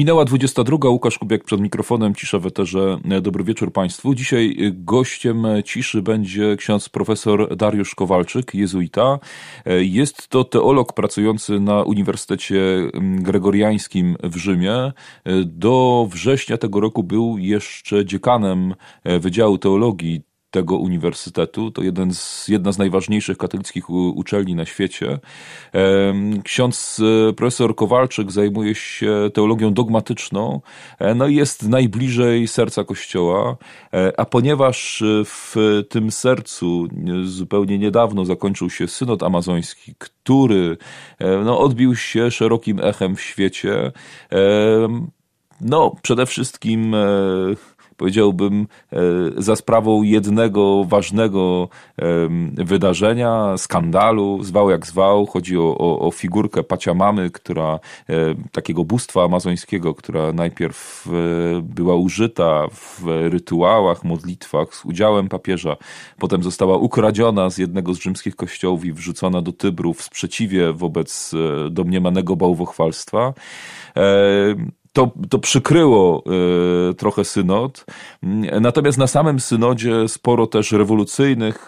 [0.00, 0.88] Minęła 22.
[0.88, 2.98] Łukasz Kubiak przed mikrofonem, cisza w eterze.
[3.22, 4.14] Dobry wieczór Państwu.
[4.14, 9.18] Dzisiaj gościem ciszy będzie ksiądz profesor Dariusz Kowalczyk, jezuita.
[9.80, 12.60] Jest to teolog pracujący na Uniwersytecie
[13.00, 14.92] Gregoriańskim w Rzymie.
[15.44, 18.74] Do września tego roku był jeszcze dziekanem
[19.20, 21.70] Wydziału Teologii tego uniwersytetu.
[21.70, 25.18] To jeden z, jedna z najważniejszych katolickich uczelni na świecie.
[26.44, 30.60] Ksiądz e, profesor Kowalczyk zajmuje się teologią dogmatyczną,
[30.98, 33.56] e, no i jest najbliżej serca Kościoła,
[33.92, 36.88] e, a ponieważ w tym sercu
[37.24, 40.76] zupełnie niedawno zakończył się synod amazoński, który
[41.44, 43.92] no, odbił się szerokim echem w świecie,
[45.60, 46.96] no, przede wszystkim
[48.00, 48.96] powiedziałbym, e,
[49.36, 51.68] za sprawą jednego ważnego
[52.54, 55.26] wydarzenia, skandalu, zwał jak zwał.
[55.26, 57.78] Chodzi o, o, o figurkę Paciamamy, która,
[58.52, 65.76] takiego bóstwa amazońskiego, która najpierw e, była użyta w rytuałach, modlitwach z udziałem papieża,
[66.18, 71.34] potem została ukradziona z jednego z rzymskich kościołów i wrzucona do Tybru w sprzeciwie wobec
[71.34, 73.34] e, domniemanego bałwochwalstwa
[74.92, 76.24] to, to przykryło
[76.90, 77.84] y, trochę synod.
[78.60, 81.66] Natomiast na samym synodzie sporo też rewolucyjnych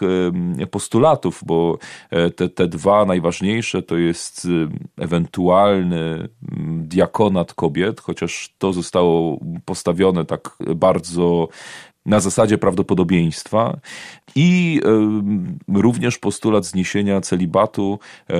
[0.61, 1.77] y, postulatów, bo
[2.09, 4.49] e, te, te dwa najważniejsze to jest y,
[4.97, 6.29] ewentualny
[6.77, 11.47] diakonat kobiet, chociaż to zostało postawione tak bardzo
[12.05, 13.77] na zasadzie prawdopodobieństwa
[14.35, 14.81] i
[15.73, 18.33] również postulat zniesienia celibatu, e,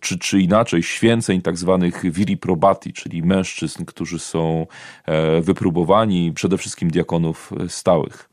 [0.00, 4.66] czy, czy inaczej święceń tak zwanych viri probati, czyli mężczyzn, którzy są
[5.06, 8.30] e, wypróbowani, przede wszystkim diakonów stałych.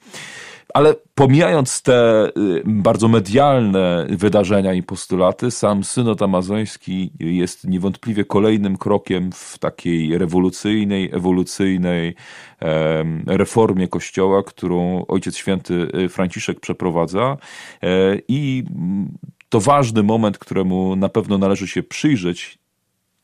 [0.73, 8.78] Ale pomijając te y, bardzo medialne wydarzenia i postulaty, sam synod amazoński jest niewątpliwie kolejnym
[8.78, 12.16] krokiem w takiej rewolucyjnej, ewolucyjnej
[13.28, 17.38] reformie Kościoła, którą Ojciec Święty y, Franciszek przeprowadza.
[17.84, 18.64] E, I
[19.50, 22.59] to ważny moment, któremu na pewno należy się przyjrzeć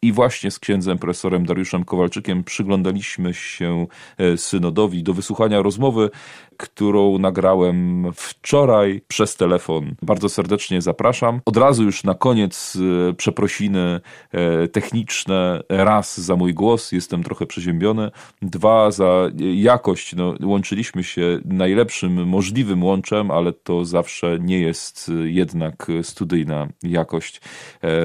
[0.01, 6.09] i właśnie z księdzem profesorem Dariuszem Kowalczykiem przyglądaliśmy się e, synodowi do wysłuchania rozmowy,
[6.57, 9.95] którą nagrałem wczoraj przez telefon.
[10.01, 11.41] Bardzo serdecznie zapraszam.
[11.45, 12.77] Od razu już na koniec
[13.09, 15.63] e, przeprosiny e, techniczne.
[15.69, 18.11] Raz za mój głos, jestem trochę przeziębiony.
[18.41, 20.15] Dwa za jakość.
[20.15, 27.41] No, łączyliśmy się najlepszym możliwym łączem, ale to zawsze nie jest jednak studyjna jakość,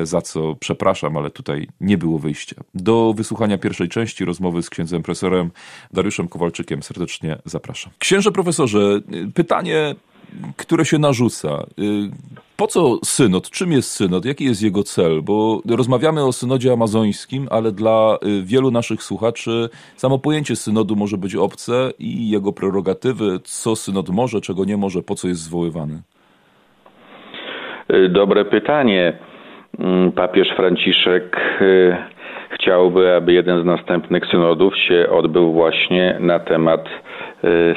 [0.02, 2.56] za co przepraszam, ale tutaj nie było wyjścia.
[2.74, 5.50] Do wysłuchania pierwszej części rozmowy z księdzem profesorem
[5.92, 7.92] Dariuszem Kowalczykiem serdecznie zapraszam.
[7.98, 8.78] Księże profesorze,
[9.34, 9.94] pytanie,
[10.56, 11.48] które się narzuca.
[12.56, 13.50] Po co synod?
[13.50, 14.24] Czym jest synod?
[14.24, 15.22] Jaki jest jego cel?
[15.22, 21.36] Bo rozmawiamy o synodzie amazońskim, ale dla wielu naszych słuchaczy samo pojęcie synodu może być
[21.36, 26.02] obce i jego prerogatywy, co synod może, czego nie może, po co jest zwoływany.
[28.10, 29.12] Dobre pytanie.
[29.78, 31.96] Mm, papież Franciszek y,
[32.50, 37.07] chciałby, aby jeden z następnych synodów się odbył właśnie na temat y,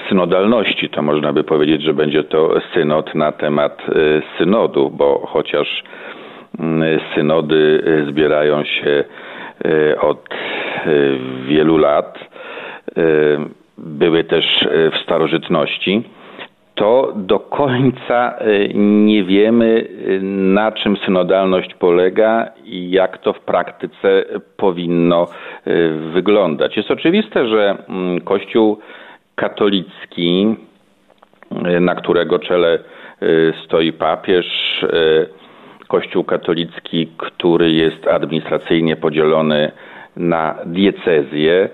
[0.09, 0.89] synodalności.
[0.89, 5.83] To można by powiedzieć, że będzie to synod na temat y, synodów, bo chociaż
[6.59, 9.03] mm, synody zbierają się
[9.99, 10.29] od
[11.47, 12.19] wielu lat,
[13.77, 16.03] były też w starożytności
[16.81, 23.39] to do końca y, nie wiemy, y, na czym synodalność polega i jak to w
[23.39, 24.23] praktyce
[24.57, 25.27] powinno
[25.67, 26.77] y, wyglądać.
[26.77, 28.77] Jest oczywiste, że mm, Kościół
[29.41, 30.55] katolicki,
[31.81, 32.79] na którego czele
[33.65, 34.45] stoi papież,
[35.87, 39.71] Kościół katolicki, który jest administracyjnie podzielony
[40.15, 41.69] na diecezję,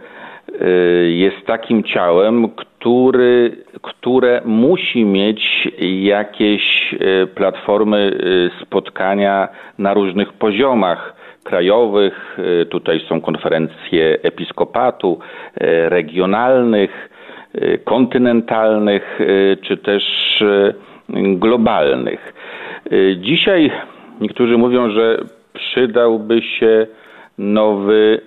[1.07, 5.67] jest takim ciałem, który, które musi mieć
[6.01, 9.47] jakieś e, platformy e, spotkania
[9.78, 12.38] na różnych poziomach krajowych.
[12.61, 15.19] E, tutaj są konferencje episkopatu,
[15.89, 17.09] regionalnych,
[17.84, 19.20] kontynentalnych,
[19.61, 20.03] czy też
[21.09, 22.34] globalnych.
[23.16, 23.72] Dzisiaj
[24.22, 25.17] niektórzy mówią, że
[25.53, 26.88] przydałby się
[27.38, 28.22] nowy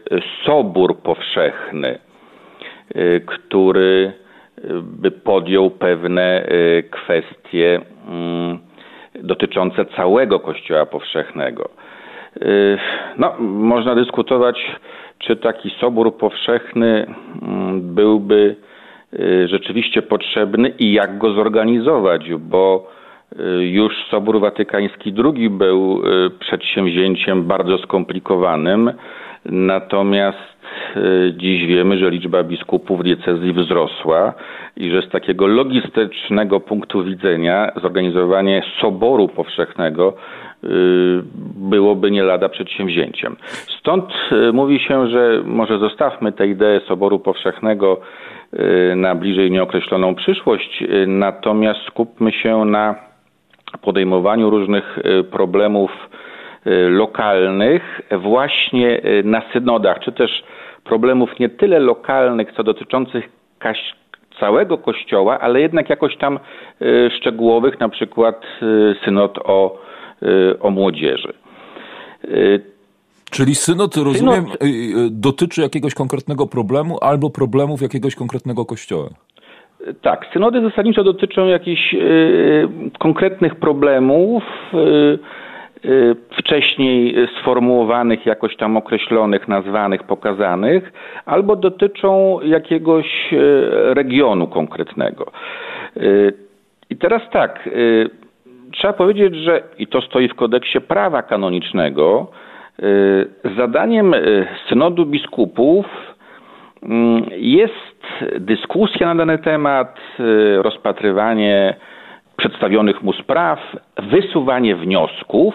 [0.44, 1.99] sobór powszechny,
[3.26, 4.12] który
[4.82, 8.58] by podjął pewne y, kwestie mm,
[9.14, 11.70] dotyczące całego Kościoła powszechnego.
[12.43, 12.78] Y,
[13.19, 14.76] no, można dyskutować,
[15.19, 18.69] czy taki sobór powszechny mm, byłby y,
[19.46, 22.90] rzeczywiście potrzebny i jak go zorganizować, bo
[23.60, 26.02] już Sobór Watykański II był
[26.40, 28.92] przedsięwzięciem bardzo skomplikowanym
[29.44, 30.38] Natomiast
[31.32, 34.32] dziś wiemy, że liczba biskupów diecezji wzrosła
[34.76, 40.14] i że z takiego logistycznego punktu widzenia zorganizowanie soboru powszechnego
[41.56, 43.36] byłoby nie lada przedsięwzięciem.
[43.80, 44.04] Stąd
[44.52, 48.00] mówi się, że może zostawmy tę ideę soboru powszechnego
[48.97, 52.94] na bliżej nieokreśloną przyszłość, natomiast skupmy się na
[53.82, 54.99] podejmowaniu różnych
[55.31, 55.91] problemów
[56.67, 60.43] Y, lokalnych właśnie y, na synodach, czy też
[60.85, 63.29] problemów nie tyle lokalnych, co dotyczących
[64.41, 66.38] całego Kościoła, ale jednak jakoś tam
[66.82, 68.47] y, szczegółowych, na przykład
[69.05, 69.79] synod o,
[70.61, 71.32] o młodzieży.
[73.30, 75.12] Czyli synod, rozumiem, synod...
[75.12, 79.08] dotyczy jakiegoś konkretnego problemu albo problemów jakiegoś konkretnego kościoła.
[80.02, 81.94] Tak, synody zasadniczo dotyczą jakichś
[82.98, 84.42] konkretnych problemów,
[85.84, 90.92] Y, wcześniej sformułowanych, jakoś tam określonych, nazwanych, pokazanych,
[91.26, 95.32] albo dotyczą jakiegoś y, regionu konkretnego.
[95.96, 96.32] Y,
[96.90, 97.68] I teraz tak,
[98.72, 102.30] trzeba powiedzieć, że i to stoi w kodeksie prawa kanonicznego,
[103.56, 104.14] zadaniem
[104.68, 105.86] synodu biskupów
[106.82, 108.00] mm, jest
[108.38, 109.98] dyskusja na dany temat,
[110.58, 111.74] rozpatrywanie
[112.36, 113.58] przedstawionych mu spraw,
[113.96, 115.54] wysuwanie wniosków,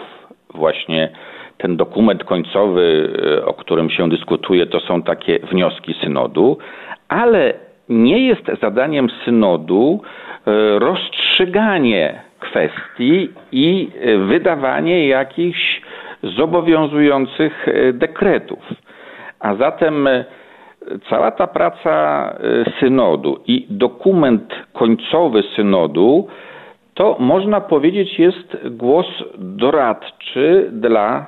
[0.54, 1.10] właśnie
[1.58, 3.14] ten dokument końcowy,
[3.46, 6.58] o którym się dyskutuje, to są takie wnioski synodu,
[7.08, 7.54] ale
[7.90, 10.02] nie jest zadaniem synodu
[10.78, 13.90] rozstrzyganie kwestii i
[14.28, 15.82] wydawanie jakichś
[16.38, 18.60] zobowiązujących dekretów.
[19.40, 20.08] A zatem
[21.10, 22.36] cała ta praca
[22.80, 26.28] synodu i dokument końcowy synodu
[26.94, 29.06] to można powiedzieć jest głos
[29.38, 31.26] doradczy dla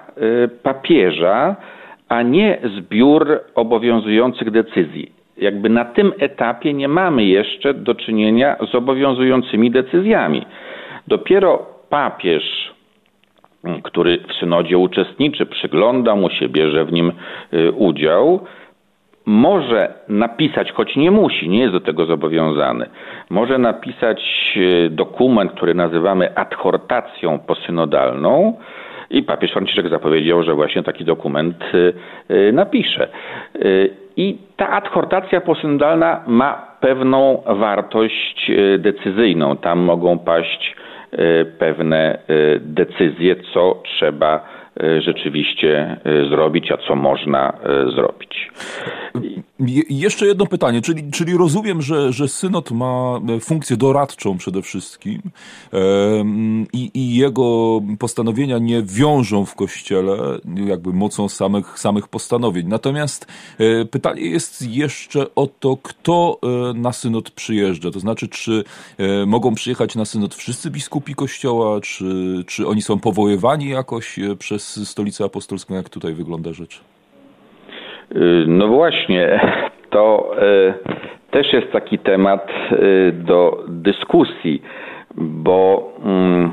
[0.63, 1.55] papieża,
[2.09, 5.11] a nie zbiór obowiązujących decyzji.
[5.38, 10.45] Jakby na tym etapie nie mamy jeszcze do czynienia z obowiązującymi decyzjami.
[11.07, 12.73] Dopiero papież,
[13.83, 17.12] który w synodzie uczestniczy, przygląda mu się, bierze w nim
[17.54, 18.39] y, udział,
[19.25, 22.89] może napisać, choć nie musi, nie jest do tego zobowiązany,
[23.30, 24.21] może napisać
[24.56, 28.57] e, dokument, który nazywamy adhortacją posynodalną
[29.09, 31.63] i papież Franciszek zapowiedział, że właśnie taki dokument
[32.30, 33.07] e, napisze.
[34.18, 39.57] I ta adhortacja posynodalna ma pewną wartość decyzyjną.
[39.57, 40.75] Tam mogą paść
[41.59, 42.18] pewne
[42.59, 45.98] decyzje, co trzeba E, rzeczywiście
[46.30, 47.92] zrobić, a co można e,
[49.89, 55.21] Jeszcze jedno pytanie, czyli, czyli rozumiem, że, że synod ma funkcję doradczą przede wszystkim
[56.74, 62.68] i, i jego postanowienia nie wiążą w kościele jakby mocą samych, samych postanowień.
[62.68, 63.27] Natomiast
[63.92, 66.39] pytanie jest jeszcze o to, kto
[66.75, 67.92] na synod przyjeżdża.
[67.92, 68.63] To znaczy, czy
[69.27, 75.24] mogą przyjechać na synod wszyscy biskupi kościoła, czy, czy oni są powoływani jakoś przez stolicę
[75.25, 76.81] apostolską, jak tutaj wygląda rzecz?
[78.15, 79.39] Y, no właśnie,
[79.89, 80.74] to y,
[81.31, 84.62] też jest taki temat y, do dyskusji,
[85.15, 86.51] bo mm,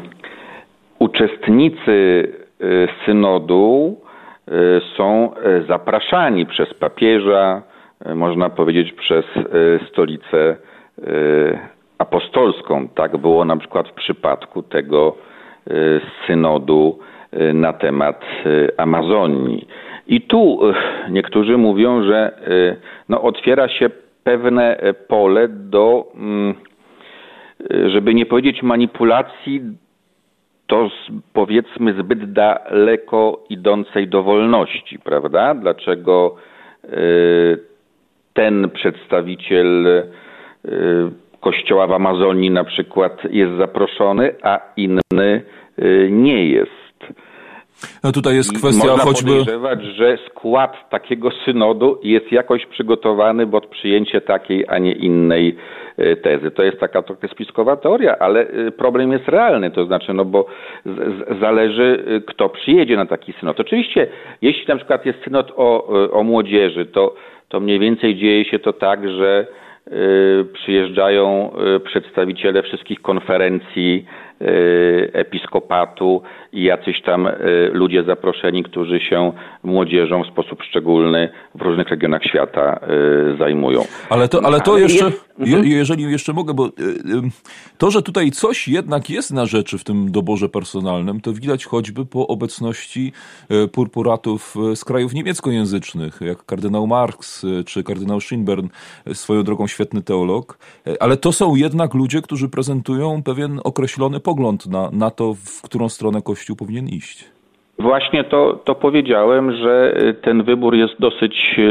[0.99, 2.29] uczestnicy
[3.06, 3.97] synodu
[4.97, 5.31] są
[5.69, 7.62] zapraszani przez papieża,
[8.15, 9.25] można powiedzieć przez
[9.89, 10.56] stolicę
[11.99, 12.89] apostolską.
[12.89, 15.17] Tak było na przykład w przypadku tego
[16.27, 16.99] synodu
[17.55, 18.25] na temat
[18.77, 19.67] Amazonii.
[20.06, 20.75] I tu y,
[21.11, 22.32] niektórzy mówią, że
[23.08, 23.91] no, otwiera się
[24.25, 26.55] pewne pole do, mm,
[27.87, 29.63] żeby nie powiedzieć manipulacji,
[30.67, 30.91] to
[31.32, 35.55] powiedzmy zbyt daleko idącej dowolności, prawda?
[35.55, 36.37] Dlaczego
[38.32, 40.03] ten przedstawiciel
[41.41, 45.43] kościoła w Amazonii na przykład jest zaproszony, a inny
[46.11, 46.83] nie jest.
[48.05, 49.31] No tutaj jest kwestia Można choćby...
[49.31, 55.57] podejrzewać, że skład takiego synodu jest jakoś przygotowany pod przyjęcie takiej, a nie innej
[55.97, 56.51] e, tezy.
[56.51, 60.47] To jest taka trochę spiskowa teoria, ale e, problem jest realny, to znaczy, no bo
[61.41, 63.61] zależy, e, kto przyjedzie na taki synod.
[63.61, 64.07] Oczywiście,
[64.43, 67.15] jeśli na przykład jest synod o, o młodzieży, to,
[67.49, 69.47] to mniej więcej dzieje się to tak, że
[70.53, 71.51] przyjeżdżają
[71.85, 74.07] przedstawiciele wszystkich konferencji
[75.12, 76.22] episkopatu
[76.53, 77.29] i jacyś tam
[77.72, 82.81] ludzie zaproszeni, którzy się młodzieżą w sposób szczególny w różnych regionach świata
[83.38, 83.81] zajmują.
[84.10, 85.06] Ale to, ale to jeszcze,
[85.38, 85.67] mhm.
[85.67, 86.69] jeżeli jeszcze mogę, bo
[87.79, 92.06] to, że tutaj coś jednak jest na rzeczy w tym doborze personalnym, to widać choćby
[92.06, 93.12] po obecności
[93.72, 98.69] purpuratów z krajów niemieckojęzycznych, jak kardynał Marx czy kardynał Schönborn,
[99.12, 100.58] swoją drogą świetny teolog,
[101.00, 105.89] ale to są jednak ludzie, którzy prezentują pewien określony pogląd na, na to, w którą
[105.89, 107.25] stronę Kościół powinien iść.
[107.79, 111.63] Właśnie to, to powiedziałem, że ten wybór jest dosyć e,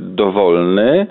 [0.00, 1.06] dowolny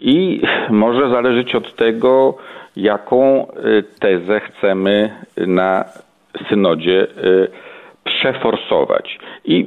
[0.00, 2.34] i może zależeć od tego,
[2.76, 5.84] jaką e, tezę chcemy na
[6.48, 7.06] synodzie
[8.04, 9.18] przeforsować.
[9.44, 9.66] I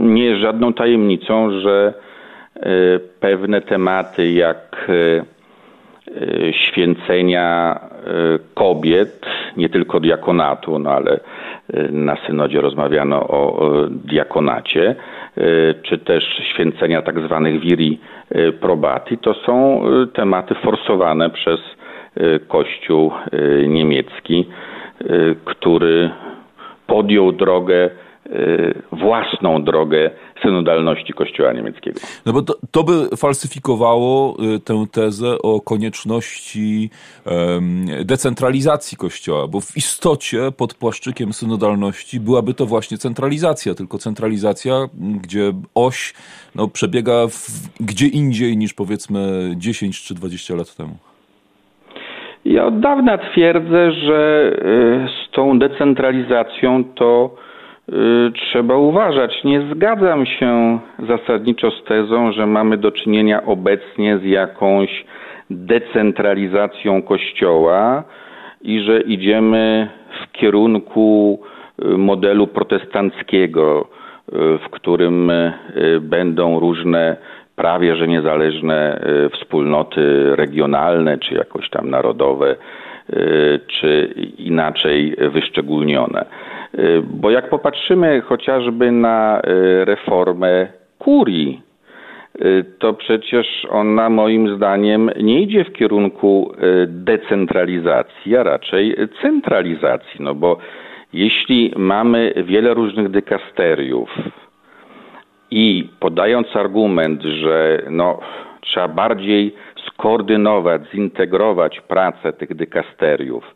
[0.00, 1.94] nie jest żadną tajemnicą, że
[3.20, 4.90] pewne tematy jak
[6.52, 7.80] święcenia
[8.54, 9.26] kobiet,
[9.56, 11.20] nie tylko diakonatu, no ale
[11.90, 14.94] na synodzie rozmawiano o diakonacie,
[15.82, 16.24] czy też
[16.54, 17.98] święcenia tak zwanych viri
[18.60, 19.18] probati.
[19.18, 21.60] To są tematy forsowane przez
[22.48, 23.12] Kościół
[23.68, 24.48] niemiecki,
[25.44, 26.10] który
[26.86, 28.09] podjął drogę Y,
[28.92, 30.10] własną drogę
[30.42, 32.00] synodalności Kościoła niemieckiego.
[32.26, 36.90] No bo to, to by falsyfikowało y, tę tezę o konieczności
[38.04, 44.74] decentralizacji Kościoła, bo w istocie pod płaszczykiem synodalności byłaby to właśnie centralizacja, tylko centralizacja,
[45.22, 46.14] gdzie oś
[46.54, 47.46] no, przebiega w,
[47.80, 50.96] gdzie indziej niż powiedzmy 10 czy 20 lat temu.
[52.44, 57.49] Ja od dawna twierdzę, że y, z tą decentralizacją to Y,
[58.34, 59.44] trzeba uważać.
[59.44, 60.78] Nie zgadzam się
[61.08, 65.04] zasadniczo z tezą, że mamy do czynienia obecnie z jakąś
[65.50, 68.04] decentralizacją Kościoła
[68.62, 69.88] i że idziemy
[70.22, 71.40] w kierunku
[71.84, 73.88] y, modelu protestanckiego,
[74.28, 75.32] y, w którym
[76.00, 77.16] będą różne
[77.56, 79.00] prawie że niezależne
[79.32, 82.56] wspólnoty regionalne, czy jakoś tam narodowe,
[83.66, 86.24] czy inaczej wyszczególnione.
[86.78, 91.62] Y, bo jak popatrzymy chociażby na y, reformę kurii,
[92.44, 96.52] y, to przecież ona moim zdaniem nie idzie w kierunku
[96.86, 100.20] decentralizacji, a raczej centralizacji.
[100.20, 100.58] No bo
[101.12, 104.10] jeśli mamy wiele różnych dykasteriów
[105.50, 108.20] i podając argument, że no,
[108.60, 109.54] trzeba bardziej
[109.86, 113.54] skoordynować, zintegrować pracę tych dykasteriów,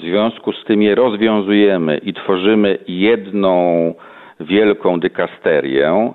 [0.00, 3.94] w związku z tym je rozwiązujemy i tworzymy jedną
[4.40, 6.12] wielką dykasterię,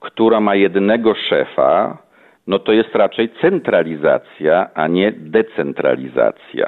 [0.00, 1.98] która ma jednego szefa,
[2.46, 6.66] no to jest raczej centralizacja, a nie decentralizacja.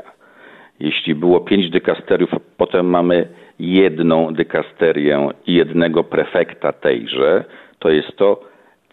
[0.80, 7.44] Jeśli było pięć dykasteriów, potem mamy jedną dykasterię i jednego prefekta tejże,
[7.78, 8.40] to jest to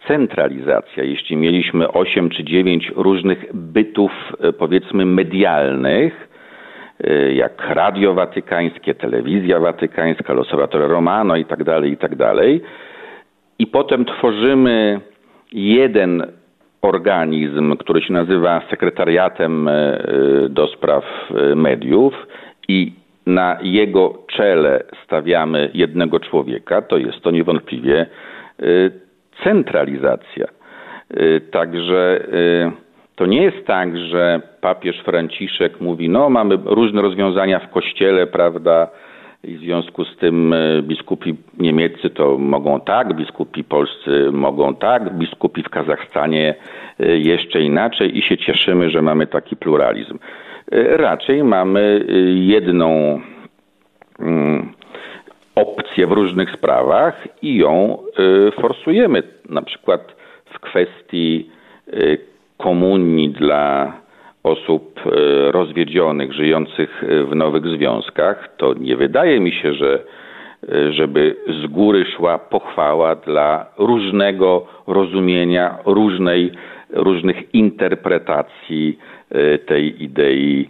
[0.08, 1.04] centralizacja.
[1.04, 6.29] Jeśli mieliśmy osiem czy dziewięć różnych bytów, e, powiedzmy, medialnych,
[7.34, 12.60] jak Radio Watykańskie, Telewizja Watykańska, L'Osservatore Romano i tak dalej, i tak dalej.
[13.58, 15.00] I potem tworzymy
[15.52, 16.26] jeden
[16.82, 19.72] organizm, który się nazywa sekretariatem y,
[20.48, 22.14] do spraw y, mediów
[22.68, 22.92] i
[23.26, 28.06] na jego czele stawiamy jednego człowieka, to jest to niewątpliwie
[29.44, 30.46] centralizacja.
[31.50, 32.20] Także
[33.14, 38.88] to nie jest tak, że papież Franciszek mówi, no mamy różne rozwiązania w kościele, prawda,
[39.44, 45.14] i w związku z tym e, biskupi niemieccy to mogą tak, biskupi polscy mogą tak,
[45.14, 46.54] biskupi w Kazachstanie
[47.00, 50.18] e, jeszcze inaczej i się cieszymy, że mamy taki pluralizm.
[50.72, 53.20] E, raczej mamy jedną
[54.18, 54.72] mm,
[55.54, 57.98] opcję w różnych sprawach i ją
[58.60, 59.22] forsujemy.
[59.48, 61.50] Na przykład w kwestii
[62.62, 63.92] komunii dla
[64.42, 65.10] osób e,
[65.52, 69.94] rozwiedzionych, żyjących e, w nowych związkach, to nie wydaje mi się, że
[70.68, 76.52] e, żeby z góry szła pochwała dla różnego rozumienia, różnej,
[76.92, 78.98] różnych interpretacji
[79.66, 80.68] tej idei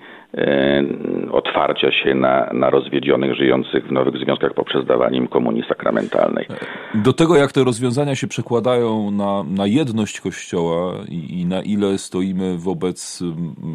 [1.32, 6.46] otwarcia się na, na rozwiedzionych żyjących w nowych związkach poprzez dawanie im komunii sakramentalnej.
[6.94, 11.98] Do tego, jak te rozwiązania się przekładają na, na jedność Kościoła i, i na ile
[11.98, 13.22] stoimy wobec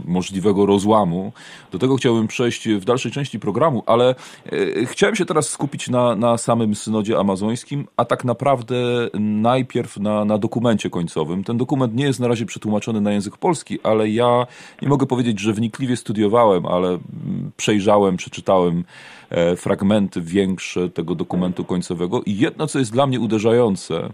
[0.06, 1.32] możliwego rozłamu,
[1.72, 6.16] do tego chciałbym przejść w dalszej części programu, ale e, chciałem się teraz skupić na,
[6.16, 8.76] na samym synodzie amazońskim, a tak naprawdę
[9.20, 11.44] najpierw na, na dokumencie końcowym.
[11.44, 14.48] Ten dokument nie jest na razie przetłumaczony na język polski, ale ja
[14.82, 16.98] nie mogę powiedzieć, że wnikliwie studiowałem widziałem, ale
[17.58, 18.84] przejrzałem, przeczytałem
[19.58, 24.10] fragmenty większe tego dokumentu końcowego i jedno, co jest dla mnie uderzające,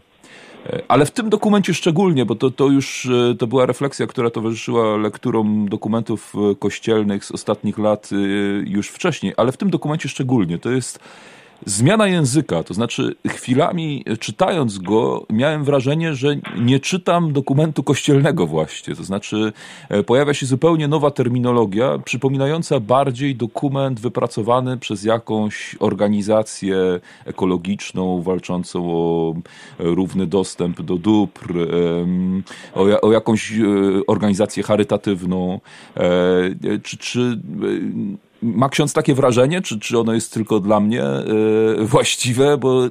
[0.87, 3.09] ale w tym dokumencie szczególnie, bo to, to już
[3.39, 8.09] to była refleksja, która towarzyszyła lekturom dokumentów kościelnych z ostatnich lat
[8.65, 10.57] już wcześniej, ale w tym dokumencie szczególnie.
[10.57, 10.99] To jest
[11.65, 18.95] zmiana języka, to znaczy chwilami czytając go miałem wrażenie, że nie czytam dokumentu kościelnego właśnie,
[18.95, 19.53] to znaczy
[19.89, 28.91] e, pojawia się zupełnie nowa terminologia, przypominająca bardziej dokument wypracowany przez jakąś organizację ekologiczną, walczącą
[28.91, 29.33] o
[29.79, 31.53] równy dostęp do dóbr,
[32.73, 33.55] o, o jakąś e,
[34.07, 35.59] organizację charytatywną,
[35.97, 37.39] e, czy, czy
[38.41, 41.23] ma ksiądz takie wrażenie, czy, czy ono jest tylko dla mnie e,
[41.79, 42.57] właściwe?
[42.57, 42.89] Bo e,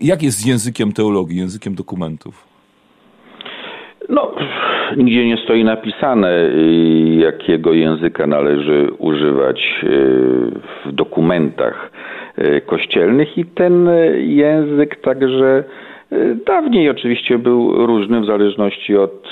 [0.00, 2.44] jak jest z językiem teologii, językiem dokumentów?
[4.08, 4.34] No,
[4.96, 6.50] nigdzie nie stoi napisane,
[7.18, 9.86] jakiego języka należy używać e,
[10.84, 11.90] w dokumentach
[12.66, 13.88] kościelnych i ten
[14.18, 15.64] język także
[16.46, 19.28] dawniej oczywiście był różny w zależności od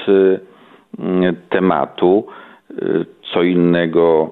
[1.50, 2.26] tematu.
[3.32, 4.30] Co innego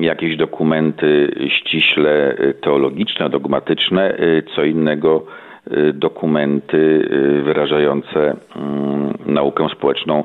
[0.00, 5.26] jakieś dokumenty ściśle y, teologiczne, dogmatyczne, y, co innego
[5.72, 7.08] y, dokumenty
[7.44, 10.24] wyrażające mm, naukę społeczną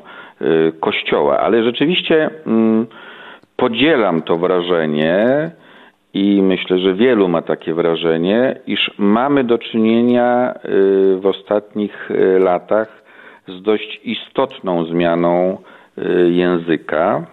[0.80, 1.38] Kościoła.
[1.38, 2.86] Ale rzeczywiście mm,
[3.56, 5.50] podzielam to wrażenie
[6.14, 10.54] i myślę, że wielu ma takie wrażenie, iż mamy do czynienia
[11.16, 13.02] w ostatnich latach
[13.48, 15.58] z dość istotną zmianą
[16.30, 17.26] języka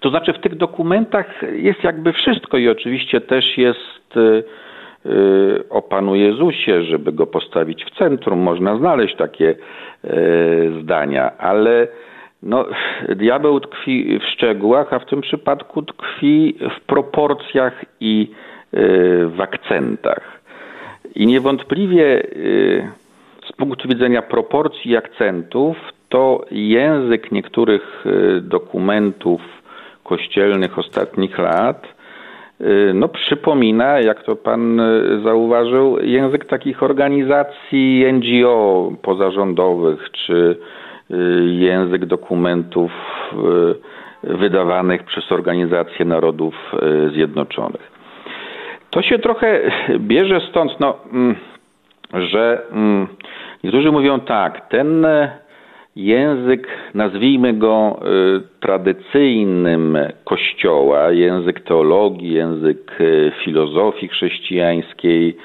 [0.00, 4.44] to znaczy w tych dokumentach jest jakby wszystko i oczywiście też jest y,
[5.06, 8.38] y, o Panu Jezusie, żeby go postawić w centrum.
[8.38, 9.54] Można znaleźć takie
[10.04, 11.88] y, zdania, ale
[12.42, 12.66] no,
[13.08, 18.30] diabeł tkwi w szczegółach, a w tym przypadku tkwi w proporcjach i
[19.26, 20.40] w akcentach.
[21.14, 22.22] I niewątpliwie
[23.48, 25.76] z punktu widzenia proporcji i akcentów,
[26.08, 28.04] to język niektórych
[28.42, 29.40] dokumentów
[30.08, 31.86] kościelnych ostatnich lat,
[32.60, 40.56] y, no przypomina, jak to pan y, zauważył, język takich organizacji NGO pozarządowych, czy
[41.10, 42.92] y, język dokumentów
[44.22, 46.54] wydawanych przez Organizację Narodów
[47.12, 47.90] Zjednoczonych.
[48.90, 49.60] To się trochę
[49.98, 51.36] bierze stąd, no, mm,
[52.14, 53.06] że mm,
[53.64, 55.06] niektórzy mówią tak, ten
[55.96, 58.00] język, nazwijmy go
[58.36, 65.36] y, tradycyjnym Kościoła, język teologii, język y, filozofii chrześcijańskiej,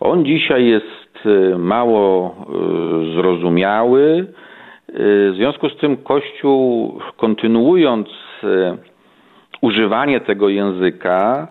[0.00, 2.36] on dzisiaj jest y, mało
[3.14, 4.26] zrozumiały.
[4.94, 8.08] W związku z tym Kościół, kontynuując
[9.60, 11.48] używanie tego języka,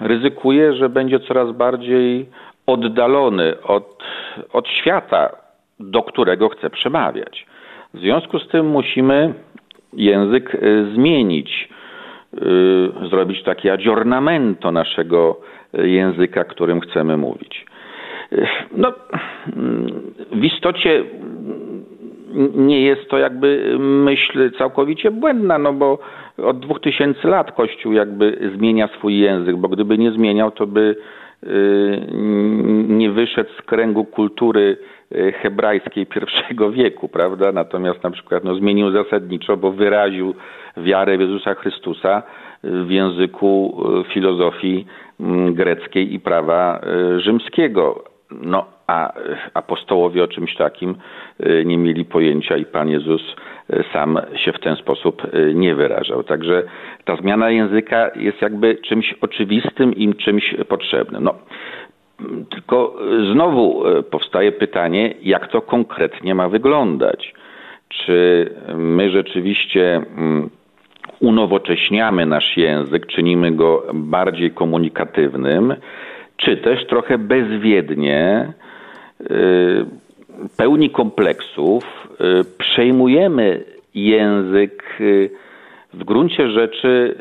[0.00, 2.26] ryzykuje, że będzie coraz bardziej
[2.66, 4.02] oddalony od,
[4.52, 5.41] od świata,
[5.82, 7.46] do którego chce przemawiać.
[7.94, 9.34] W związku z tym musimy
[9.92, 11.68] język y, zmienić,
[12.34, 15.40] y, zrobić takie aggiornamento naszego
[15.72, 17.66] języka, którym chcemy mówić.
[18.32, 18.92] Y, no,
[20.32, 21.04] w istocie
[22.54, 25.98] nie jest to jakby myśl całkowicie błędna, no bo
[26.38, 30.96] od dwóch tysięcy lat Kościół jakby zmienia swój język, bo gdyby nie zmieniał, to by
[32.88, 34.76] nie wyszedł z kręgu kultury
[35.14, 37.52] Y, hebrajskiej pierwszego wieku, prawda?
[37.52, 40.34] Natomiast na przykład no, zmienił zasadniczo, bo wyraził
[40.76, 42.22] wiarę w Jezusa Chrystusa
[42.62, 44.86] w języku y, filozofii
[45.20, 46.80] mm, greckiej i prawa
[47.16, 48.04] y, rzymskiego.
[48.30, 49.12] No, a
[49.54, 50.94] apostołowie o czymś takim
[51.64, 53.22] nie mieli pojęcia i Pan Jezus
[53.92, 55.22] sam się w ten sposób
[55.54, 56.22] nie wyrażał.
[56.24, 56.62] Także
[57.04, 61.24] ta zmiana języka jest jakby czymś oczywistym i czymś potrzebnym.
[61.24, 61.34] No,
[62.50, 62.96] tylko
[63.32, 67.34] znowu powstaje pytanie, jak to konkretnie ma wyglądać.
[67.88, 70.50] Czy my rzeczywiście mm,
[71.20, 75.74] unowocześniamy nasz język, czynimy go bardziej komunikatywnym,
[76.36, 78.52] czy też trochę bezwiednie,
[80.56, 82.24] pełni kompleksów, e,
[82.58, 84.98] przejmujemy język
[85.92, 87.16] w gruncie rzeczy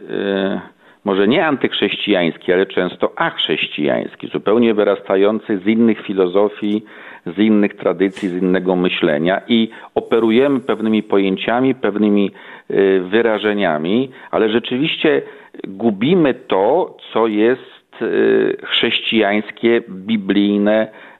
[1.06, 6.84] może nie antychrześcijański, ale często achrześcijański, zupełnie wyrastający z innych filozofii,
[7.26, 12.32] z innych tradycji, z innego myślenia i operujemy pewnymi pojęciami, pewnymi
[12.72, 15.22] y, wyrażeniami, ale rzeczywiście
[15.68, 21.11] gubimy to, co jest y, chrześcijańskie, biblijne, y,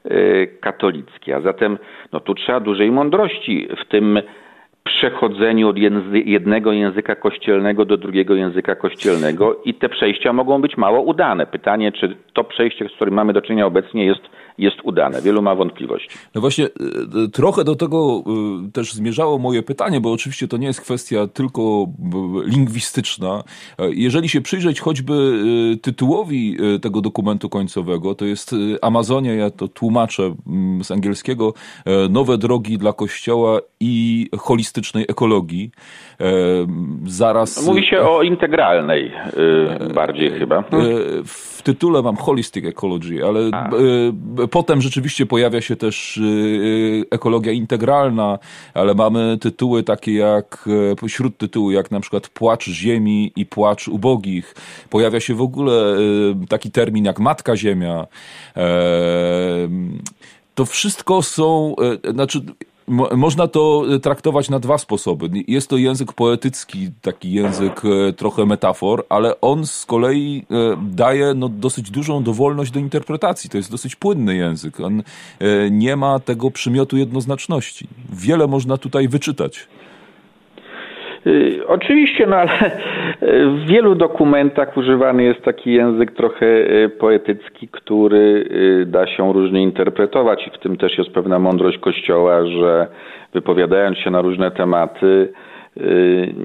[0.60, 1.36] katolickie.
[1.36, 1.78] A zatem
[2.12, 4.22] no, tu trzeba dużej mądrości w tym
[4.84, 5.78] przechodzeniu od
[6.26, 11.46] jednego języka kościelnego do drugiego języka kościelnego i te przejścia mogą być mało udane.
[11.46, 14.22] Pytanie, czy to przejście, z którym mamy do czynienia obecnie jest
[14.58, 15.22] jest udane.
[15.22, 16.10] Wielu ma wątpliwości.
[16.36, 16.70] No właśnie, e,
[17.28, 18.24] trochę do tego
[18.68, 21.88] e, też zmierzało moje pytanie, bo oczywiście to nie jest kwestia tylko
[22.46, 23.44] lingwistyczna.
[23.80, 25.42] E, jeżeli się przyjrzeć choćby
[25.82, 31.54] tytułowi tego dokumentu końcowego, to jest Amazonia, ja to tłumaczę mm, z angielskiego,
[32.10, 35.72] nowe drogi dla Kościoła i holistycznej ekologii.
[37.06, 37.66] Zaraz...
[37.66, 39.12] Mówi się o integralnej
[39.94, 40.64] bardziej chyba.
[41.26, 43.70] W tytule mam Holistic Ecology, ale A
[44.48, 48.40] potem rzeczywiście pojawia się też y, y, ekologia integralna,
[48.74, 50.70] ale mamy tytuły takie jak,
[51.00, 54.56] pośród tytułu jak na przykład Płacz Ziemi i Płacz Ubogich.
[54.90, 55.98] Pojawia się w ogóle
[56.44, 58.08] y, taki termin jak Matka Ziemia.
[58.58, 58.68] E,
[60.56, 61.76] to wszystko są,
[62.14, 62.42] znaczy
[63.16, 65.30] można to e, traktować na dwa sposoby.
[65.48, 71.34] Jest to język poetycki, taki język e, trochę metafor, ale on z kolei e, daje
[71.34, 73.50] no, dosyć dużą dowolność do interpretacji.
[73.50, 74.80] To jest dosyć płynny język.
[74.80, 75.04] On
[75.72, 77.88] nie ma tego przymiotu jednoznaczności.
[78.14, 79.68] Wiele można tutaj wyczytać.
[81.28, 82.72] Y, oczywiście, no ale
[83.58, 88.48] w wielu dokumentach używany jest taki język trochę y, poetycki, który
[88.82, 92.88] y, da się różnie interpretować i w tym też jest pewna mądrość Kościoła, że
[93.34, 95.34] wypowiadając się na różne tematy,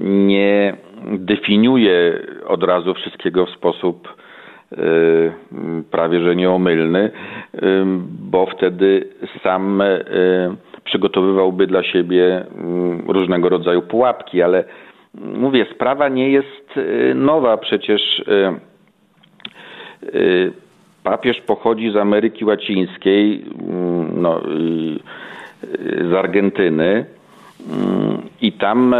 [0.03, 0.73] nie
[1.11, 4.15] definiuje od razu wszystkiego w sposób
[5.91, 7.11] prawie że nieomylny,
[8.31, 9.07] bo wtedy
[9.43, 9.81] sam
[10.87, 14.63] przygotowywałby dla siebie mm, różnego rodzaju pułapki, ale
[15.17, 17.57] mm, mówię, sprawa nie jest y, nowa.
[17.57, 18.53] Przecież y,
[20.15, 20.51] y,
[21.03, 24.41] papież pochodzi z Ameryki Łacińskiej, mm, no,
[26.09, 27.05] z Argentyny
[28.41, 28.95] i tam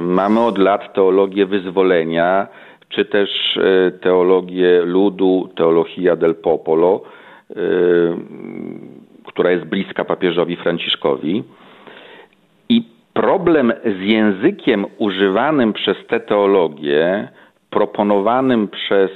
[0.00, 2.46] mamy od lat teologię wyzwolenia,
[2.88, 3.58] czy też
[4.00, 7.02] teologię ludu, teologia del popolo,
[9.40, 11.44] która jest bliska papieżowi Franciszkowi.
[12.68, 17.28] I problem z językiem używanym przez tę teologię,
[17.70, 19.10] proponowanym przez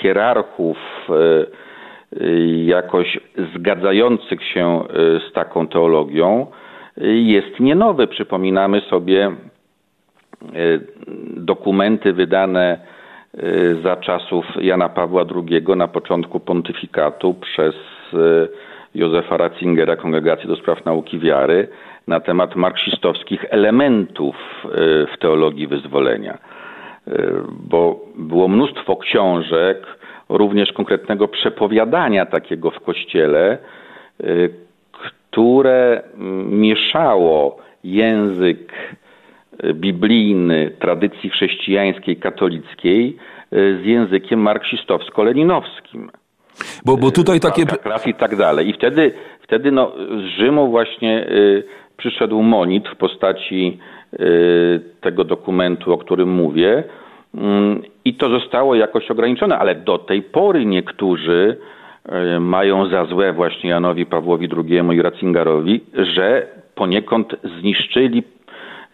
[0.00, 0.76] hierarchów
[1.10, 2.26] e,
[2.64, 3.18] jakoś
[3.54, 4.86] zgadzających się e,
[5.30, 6.46] z taką teologią,
[7.14, 8.06] jest nie nowy.
[8.06, 9.32] Przypominamy sobie e,
[11.36, 12.78] dokumenty wydane
[13.82, 17.74] za czasów Jana Pawła II na początku pontyfikatu przez
[18.94, 21.68] Józefa Ratzingera, Kongregacji do Spraw Nauki Wiary,
[22.06, 24.68] na temat marksistowskich elementów e,
[25.06, 26.38] w teologii wyzwolenia.
[27.08, 29.86] E, bo było mnóstwo książek,
[30.28, 33.58] również konkretnego przepowiadania takiego w kościele,
[34.20, 34.26] e,
[35.02, 36.02] które
[36.50, 38.72] mieszało język
[39.74, 43.16] biblijny tradycji chrześcijańskiej, katolickiej
[43.52, 46.08] z językiem marksistowsko-leninowskim.
[46.84, 47.62] Bo, bo tutaj takie...
[48.06, 48.68] I tak dalej.
[48.68, 51.64] I wtedy, wtedy no, z Rzymu właśnie y,
[51.96, 53.78] przyszedł monit w postaci
[54.12, 56.84] y, tego dokumentu, o którym mówię.
[57.34, 57.38] Y,
[58.04, 61.56] I to zostało jakoś ograniczone, ale do tej pory niektórzy
[62.36, 68.22] y, mają za złe właśnie Janowi Pawłowi II i Ratzingerowi, że poniekąd zniszczyli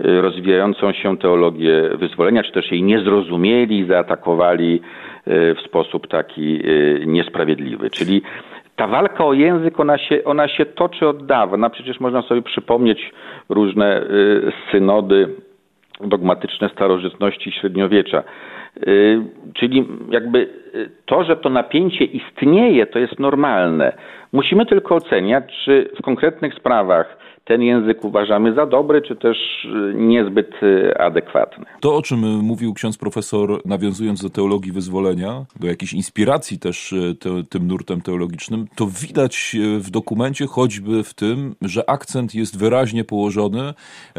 [0.01, 6.69] y, rozwijającą się teologię wyzwolenia, czy też jej nie zrozumieli, zaatakowali Y, w sposób taki
[6.69, 7.91] y, niesprawiedliwy.
[7.91, 8.23] Czyli
[8.77, 11.71] ta walka o język, ona się, ona się toczy od dawna.
[11.71, 13.13] Przecież można sobie przypomnieć
[13.49, 15.29] różne y, synody
[16.01, 18.23] dogmatyczne starożytności średniowiecza.
[19.55, 20.49] Czyli jakby
[21.07, 23.93] to, że to napięcie istnieje, to jest normalne.
[24.33, 27.17] Musimy tylko oceniać, czy w konkretnych sprawach
[27.51, 31.65] ten język uważamy za dobry, czy też y, niezbyt y, adekwatny.
[31.81, 37.17] To, o czym mówił ksiądz profesor, nawiązując do teologii wyzwolenia, do jakiejś inspiracji też y,
[37.21, 43.05] te, tym nurtem teologicznym, to widać w dokumencie choćby w tym, że akcent jest wyraźnie
[43.05, 43.75] położony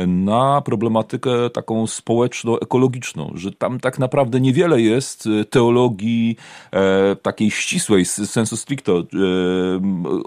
[0.08, 6.36] na problematykę taką społeczno-ekologiczną, że tam tak naprawdę niewiele jest teologii
[6.72, 9.04] e, takiej ścisłej, sensu stricto, e,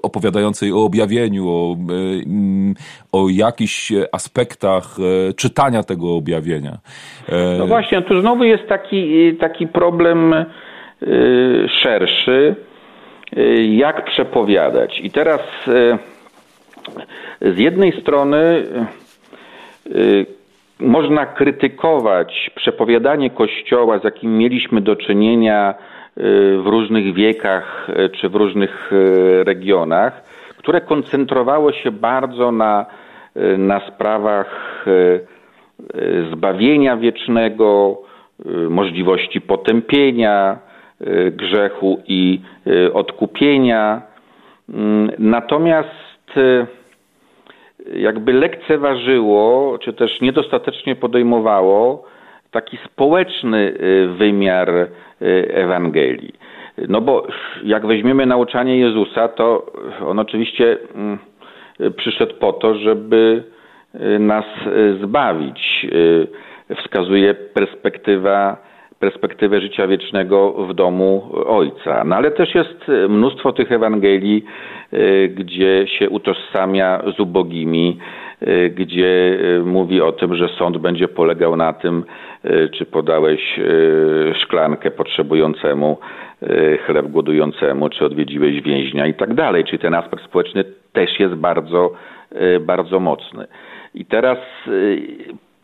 [0.03, 1.77] opowiadającej o objawieniu, o e,
[3.13, 6.79] o jakichś aspektach e, czytania tego objawienia.
[7.29, 10.47] E, no właśnie, tu znowu jest taki, taki problem e,
[11.83, 12.57] szerszy,
[13.69, 15.01] jak przepowiadać.
[15.03, 15.41] I teraz
[17.41, 18.65] z jednej strony
[20.79, 25.75] można krytykować przepowiadanie Kościoła, z jakim mieliśmy do czynienia
[26.17, 27.89] w różnych wiekach
[28.21, 28.91] czy w różnych
[29.45, 30.24] regionach,
[30.65, 32.87] które koncentrowało się bardzo na,
[33.59, 34.85] na sprawach
[36.33, 37.99] zbawienia wiecznego,
[38.71, 40.59] możliwości potępienia
[41.31, 42.41] grzechu i
[42.95, 44.03] odkupienia.
[44.69, 46.33] Mm, natomiast
[47.95, 52.05] jakby lekceważyło, czy też niedostatecznie podejmowało
[52.51, 53.75] taki społeczny
[54.19, 54.89] wymiar
[55.49, 56.33] Ewangelii.
[56.89, 57.27] No bo
[57.65, 59.67] jak weźmiemy nauczanie Jezusa, to
[60.07, 61.19] on oczywiście mm,
[61.97, 63.45] przyszedł po to, żeby
[63.95, 65.87] y, nas y, zbawić.
[65.93, 66.27] Y,
[66.83, 68.57] wskazuje perspektywa,
[68.99, 72.05] perspektywę życia wiecznego w domu Ojca.
[72.05, 74.45] No ale też jest mnóstwo tych Ewangelii,
[75.29, 77.99] gdzie się utożsamia z ubogimi,
[78.71, 82.05] gdzie mówi o tym, że sąd będzie polegał na tym,
[82.73, 83.61] czy podałeś
[84.35, 85.99] szklankę potrzebującemu,
[86.87, 89.65] chleb głodującemu, czy odwiedziłeś więźnia i tak dalej.
[89.65, 91.93] Czyli ten aspekt społeczny też jest bardzo,
[92.61, 93.47] bardzo mocny.
[93.95, 94.39] I teraz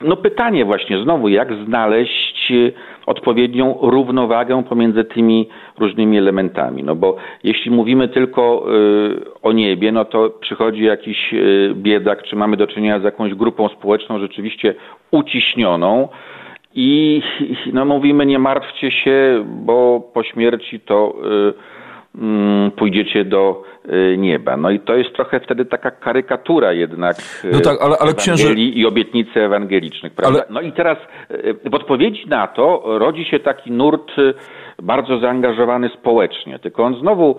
[0.01, 2.73] no pytanie właśnie znowu, jak znaleźć e,
[3.07, 6.83] odpowiednią równowagę pomiędzy tymi różnymi elementami.
[6.83, 8.67] No bo jeśli mówimy tylko
[9.43, 11.35] o niebie, no to przychodzi jakiś
[11.75, 14.75] biedak, czy mamy do czynienia z jakąś grupą społeczną rzeczywiście
[15.11, 16.09] uciśnioną,
[16.75, 17.23] i
[17.73, 21.15] no mówimy nie martwcie się, bo po śmierci to
[21.51, 21.80] y,
[22.77, 23.63] pójdziecie do
[24.13, 24.57] y, nieba.
[24.57, 27.17] No i to jest trochę wtedy taka karykatura jednak
[27.53, 28.53] no tak, ale, ale księże...
[28.53, 30.13] i obietnicy ewangelicznych.
[30.13, 30.39] Prawda?
[30.39, 30.49] Ale...
[30.51, 30.99] No i teraz
[31.31, 34.13] y, w odpowiedzi na to rodzi się taki nurt
[34.83, 36.59] bardzo zaangażowany społecznie.
[36.59, 37.37] Tylko on znowu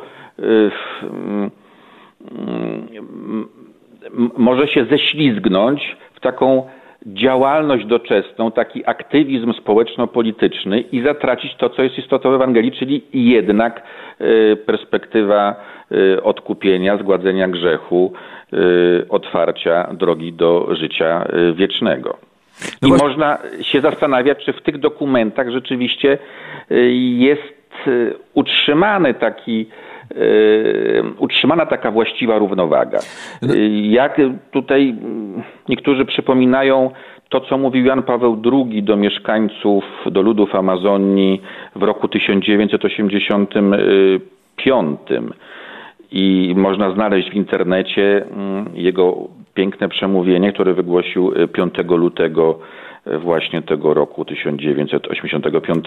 [4.38, 6.68] może się ześlizgnąć w taką
[7.06, 13.82] działalność doczesną, taki aktywizm społeczno-polityczny i zatracić to, co jest istotą Ewangelii, czyli jednak
[14.20, 15.56] e, perspektywa
[15.92, 18.14] e, odkupienia, zgładzenia grzechu,
[18.54, 18.58] e,
[19.10, 22.18] otwarcia drogi do życia wiecznego.
[22.82, 23.08] No I właśnie...
[23.08, 26.18] można się zastanawiać, czy w tych dokumentach rzeczywiście
[27.18, 27.54] jest
[28.34, 29.66] utrzymany taki
[31.18, 33.00] utrzymana taka właściwa równowaga.
[33.42, 34.22] No- Jak
[34.52, 34.96] tutaj
[35.70, 36.92] niektórzy przypominają
[37.30, 41.42] to, co mówił Jan Paweł II do mieszkańców, do ludów Amazonii
[41.76, 45.00] w roku 1985.
[46.12, 49.18] I można znaleźć w internecie mm, jego
[49.54, 52.60] piękne przemówienie, które wygłosił 5 lutego
[53.20, 55.86] właśnie tego roku 1985.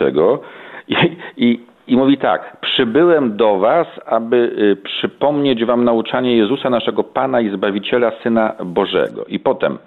[0.88, 0.94] I,
[1.36, 7.40] i i mówi tak: Przybyłem do Was, aby y, przypomnieć Wam nauczanie Jezusa, naszego Pana
[7.40, 9.24] i Zbawiciela, Syna Bożego.
[9.24, 9.78] I potem: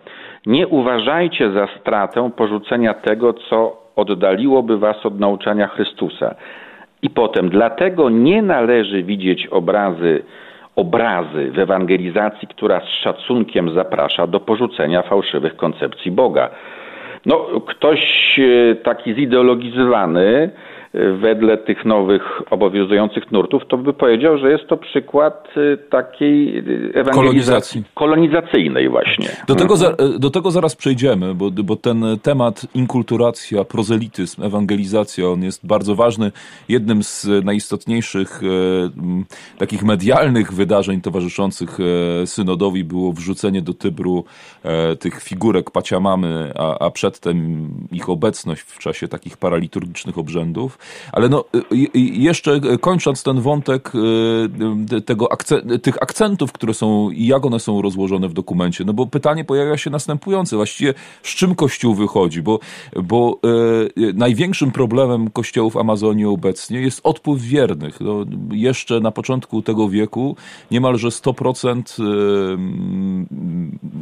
[0.46, 6.36] Nie uważajcie za stratę porzucenia tego, co oddaliłoby Was od nauczania Chrystusa.
[7.02, 10.24] I potem: Dlatego nie należy widzieć obrazy,
[10.76, 16.50] obrazy w ewangelizacji, która z szacunkiem zaprasza do porzucenia fałszywych koncepcji Boga.
[17.26, 18.00] No, ktoś
[18.40, 20.50] y, taki zideologizowany,
[21.22, 26.64] wedle tych nowych obowiązujących nurtów, to by powiedział, że jest to przykład y, takiej
[27.14, 29.28] kolonizacji kolonizacyjnej właśnie.
[29.48, 35.44] Do tego, za, do tego zaraz przejdziemy, bo, bo ten temat inkulturacja, prozelityzm, ewangelizacja, on
[35.44, 36.32] jest bardzo ważny.
[36.70, 44.26] Jednym z najistotniejszych e, takich medialnych wydarzeń towarzyszących e, synodowi było wrzucenie do Tybru
[44.64, 50.78] e, tych figurek paciamamy, a, a przedtem ich obecność w czasie takich paraliturgicznych obrzędów.
[51.12, 51.46] Ale no,
[51.94, 53.92] jeszcze kończąc ten wątek
[54.96, 55.30] y, tego
[55.82, 59.78] tych akcentów, które są i jak one są rozłożone w dokumencie, no bo pytanie pojawia
[59.78, 62.60] się następujące, właściwie z czym Kościół wychodzi, bo,
[63.04, 63.40] bo
[63.98, 68.02] y, największym problemem kościołów Amazonii obecnie jest odpływ wiernych.
[68.02, 70.36] No, jeszcze na początku tego wieku
[70.72, 72.58] niemalże 100% y,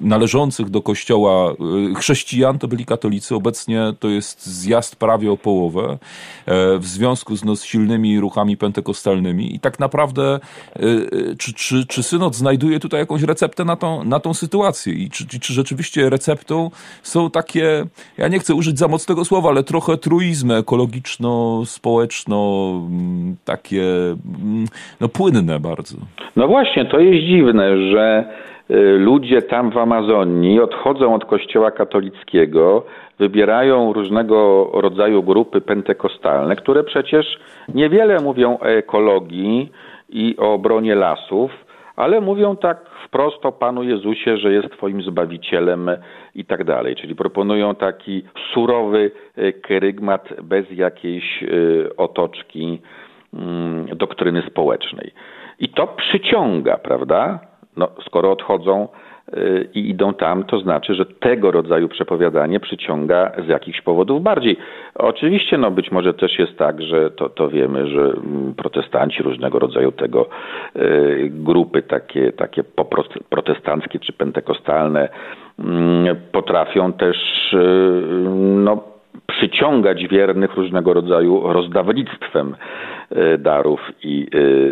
[0.01, 1.53] należących do kościoła
[1.97, 5.97] chrześcijan to byli katolicy, obecnie to jest zjazd prawie o połowę.
[6.47, 9.55] E, w związku z no, silnymi ruchami pentekostalnymi.
[9.55, 10.39] I tak naprawdę,
[10.75, 14.93] y, y, czy, czy, czy synod znajduje tutaj jakąś receptę na tą, na tą sytuację?
[14.93, 16.71] I czy, czy rzeczywiście receptą
[17.03, 17.83] są takie,
[18.17, 23.83] ja nie chcę użyć za mocnego słowa, ale trochę truizmy ekologiczno-społeczno, mm, takie
[24.41, 24.65] mm,
[24.99, 25.97] no, płynne bardzo.
[26.35, 28.25] No właśnie, to jest dziwne, że
[28.97, 32.85] ludzie tam w Amazonii odchodzą od kościoła katolickiego,
[33.19, 37.39] wybierają różnego rodzaju grupy pentekostalne, które przecież
[37.73, 39.71] niewiele mówią o ekologii
[40.09, 41.51] i o obronie lasów,
[41.95, 45.89] ale mówią tak wprost o Panu Jezusie, że jest Twoim Zbawicielem
[46.35, 46.95] i tak dalej.
[46.95, 48.23] Czyli proponują taki
[48.53, 51.47] surowy e, kerygmat bez jakiejś e,
[51.97, 52.81] otoczki
[53.33, 55.11] mm, doktryny społecznej.
[55.59, 57.39] I to przyciąga, prawda?
[57.77, 58.87] No, skoro odchodzą
[59.73, 64.57] i idą tam, to znaczy, że tego rodzaju przepowiadanie przyciąga z jakichś powodów bardziej.
[64.95, 69.59] Oczywiście, no być może też jest tak, że to, to wiemy, że mm, protestanci różnego
[69.59, 70.29] rodzaju tego
[71.29, 72.63] grupy takie, takie
[73.29, 75.09] protestanckie czy pentekostalne
[75.59, 77.17] mm, potrafią też
[78.55, 78.83] no,
[79.27, 82.55] przyciągać wiernych różnego rodzaju rozdawnictwem
[83.39, 84.27] darów i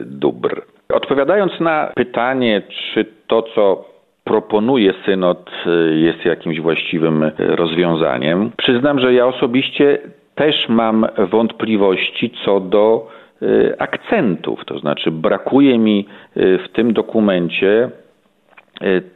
[0.05, 0.72] dóbr.
[0.89, 2.61] Odpowiadając na pytanie,
[2.93, 3.85] czy to, co
[4.23, 9.97] proponuje synod, y, jest jakimś właściwym rozwiązaniem, przyznam, że ja osobiście
[10.35, 13.07] też mam wątpliwości co do
[13.41, 14.65] y, akcentów.
[14.65, 17.89] To znaczy, brakuje mi y, w tym dokumencie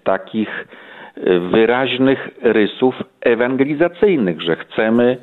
[0.04, 0.68] takich
[1.52, 5.18] wyraźnych rysów ewangelizacyjnych, że chcemy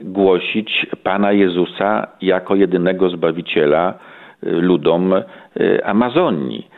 [0.00, 3.94] głosić Pana Jezusa jako jedynego Zbawiciela
[4.42, 5.14] ludom
[5.84, 6.68] Amazonii,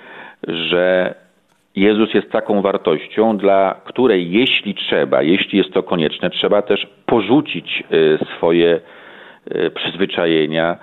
[0.49, 1.15] że
[1.77, 7.85] Jezus jest taką wartością, dla której jeśli trzeba, jeśli jest to konieczne, trzeba też porzucić
[7.93, 8.81] y, swoje
[9.57, 10.79] y, przyzwyczajenia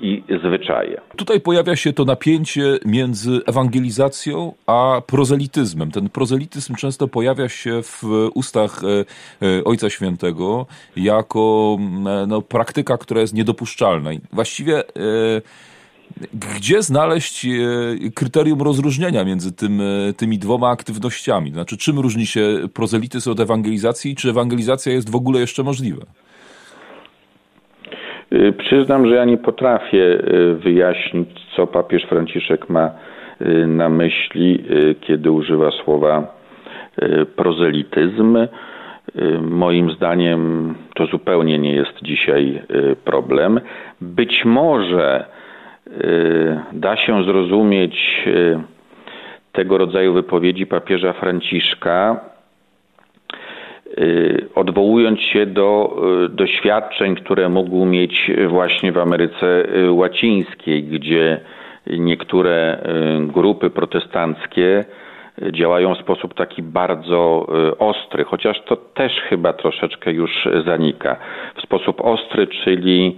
[0.00, 1.00] i zwyczaje.
[1.16, 5.90] Tutaj pojawia się to napięcie między ewangelizacją a prozelityzmem.
[5.90, 8.02] Ten prozelityzm często pojawia się w
[8.34, 8.80] ustach
[9.64, 11.76] Ojca Świętego jako
[12.28, 14.10] no, praktyka, która jest niedopuszczalna.
[14.32, 14.82] Właściwie
[16.56, 17.50] gdzie znaleźć e,
[18.14, 21.50] kryterium rozróżnienia między tym, e, tymi dwoma aktywnościami?
[21.50, 22.40] Znaczy, czym różni się
[22.74, 24.16] prozelityzm od ewangelizacji?
[24.16, 26.02] Czy ewangelizacja jest w ogóle jeszcze możliwa?
[28.32, 30.22] Y, przyznam, że ja nie potrafię
[30.64, 32.90] wyjaśnić, co papież Franciszek ma
[33.66, 34.64] na myśli,
[35.00, 36.34] kiedy używa słowa
[37.36, 38.38] prozelityzm.
[39.42, 42.62] Moim zdaniem to zupełnie nie jest dzisiaj
[43.04, 43.60] problem.
[44.00, 45.24] Być może
[46.72, 48.58] da się zrozumieć y,
[49.52, 52.20] tego rodzaju wypowiedzi papieża Franciszka,
[53.98, 55.96] y, odwołując się do
[56.30, 61.40] doświadczeń, które mógł mieć właśnie w Ameryce Łacińskiej, gdzie
[61.86, 62.78] niektóre
[63.26, 64.84] grupy protestanckie
[65.52, 67.46] działają w sposób taki bardzo
[67.78, 71.16] ostry, chociaż to też chyba troszeczkę już zanika.
[71.56, 73.16] W sposób ostry, czyli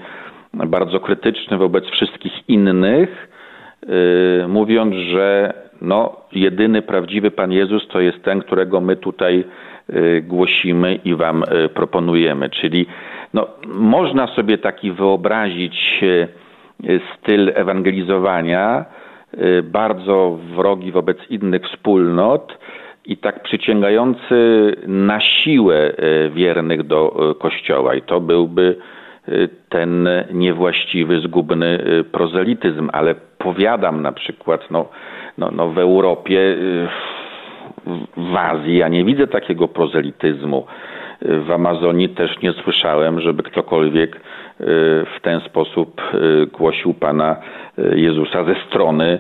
[0.55, 3.29] bardzo krytyczny wobec wszystkich innych,
[4.45, 9.45] y, mówiąc, że no, jedyny prawdziwy Pan Jezus to jest ten, którego my tutaj
[9.91, 12.51] y, głosimy i Wam y, proponujemy.
[12.51, 12.87] Czyli
[13.35, 16.05] no, można sobie taki wyobrazić
[17.15, 18.85] styl ewangelizowania,
[19.65, 22.59] bardzo wrogi wobec innych wspólnot
[23.05, 25.93] i tak przyciągający na siłę
[26.31, 27.95] wiernych do Kościoła.
[27.95, 28.77] I to byłby
[29.69, 34.89] ten niewłaściwy, zgubny y, prozelityzm, ale powiadam na przykład, no,
[35.39, 36.89] no, no w Europie, y,
[38.17, 40.67] w Azji ja nie widzę takiego prozelityzmu.
[41.23, 44.21] Y, w Amazonii też nie słyszałem, żeby ktokolwiek
[45.17, 46.03] w ten sposób
[46.53, 47.37] głosił Pana
[47.95, 49.19] Jezusa ze strony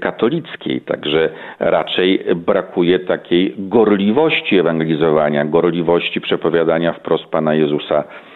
[0.00, 0.80] katolickiej.
[0.80, 8.35] Także raczej brakuje takiej gorliwości ewangelizowania, gorliwości przepowiadania wprost Pana Jezusa Y,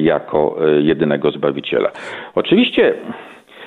[0.00, 1.90] jako y, jedynego Zbawiciela.
[2.34, 2.94] Oczywiście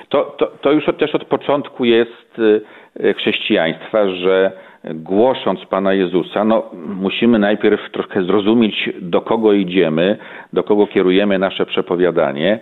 [0.09, 4.51] to, to, to już też od początku jest y, chrześcijaństwa, że
[4.83, 10.17] głosząc Pana Jezusa, no, musimy najpierw trochę zrozumieć, do kogo idziemy,
[10.53, 12.59] do kogo kierujemy nasze przepowiadanie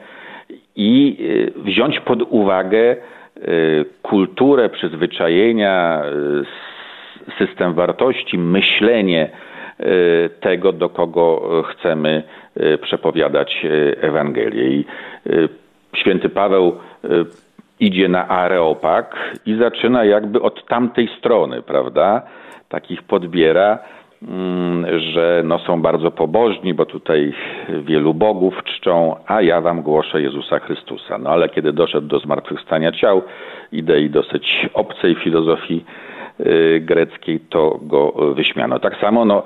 [0.76, 1.18] i
[1.56, 2.96] wziąć pod uwagę
[4.02, 6.02] kulturę, przyzwyczajenia,
[7.38, 9.30] system wartości, myślenie
[10.42, 12.37] tego, do kogo chcemy Y,
[12.82, 14.68] przepowiadać y, Ewangelię.
[14.70, 14.86] I
[15.28, 15.50] y,
[15.96, 16.78] święty Paweł
[17.80, 19.16] idzie na Areopag
[19.46, 22.22] i zaczyna jakby od tamtej strony, prawda?
[22.70, 23.80] Takich podbiera,
[24.28, 27.34] mm, że no są bardzo pobożni, bo tutaj
[27.70, 31.18] wielu bogów czczą, a ja wam głoszę Jezusa Chrystusa.
[31.18, 33.22] No ale kiedy doszedł do zmartwychwstania ciał,
[33.72, 35.86] idei dosyć obcej filozofii
[36.82, 38.80] greckiej, to go wyśmiano.
[38.80, 39.44] Tak samo no,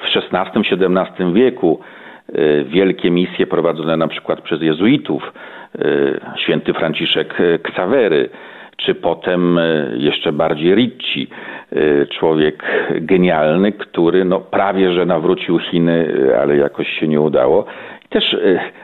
[0.00, 1.80] w XVI-XVII wieku
[2.38, 5.32] y, wielkie misje prowadzone na przykład przez jezuitów,
[5.78, 8.30] y, święty Franciszek Ksawery,
[8.76, 9.58] czy potem
[9.96, 11.28] jeszcze bardziej Ricci,
[12.18, 12.62] człowiek
[13.00, 16.08] genialny, który no, prawie że nawrócił Chiny,
[16.40, 17.64] ale jakoś się nie udało.
[18.06, 18.36] I też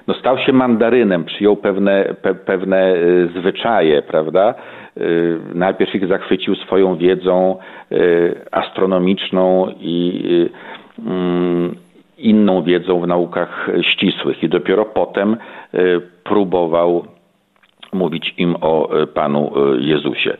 [0.06, 2.94] no, stał się mandarynem, przyjął pewne, pe, pewne
[3.38, 4.54] zwyczaje, prawda?
[5.54, 7.58] Najpierw ich zachwycił swoją wiedzą
[8.50, 10.50] astronomiczną i
[12.18, 15.36] inną wiedzą w naukach ścisłych i dopiero potem
[15.74, 15.78] e,
[16.24, 17.04] próbował
[17.92, 20.36] mówić im o e, Panu e, Jezusie.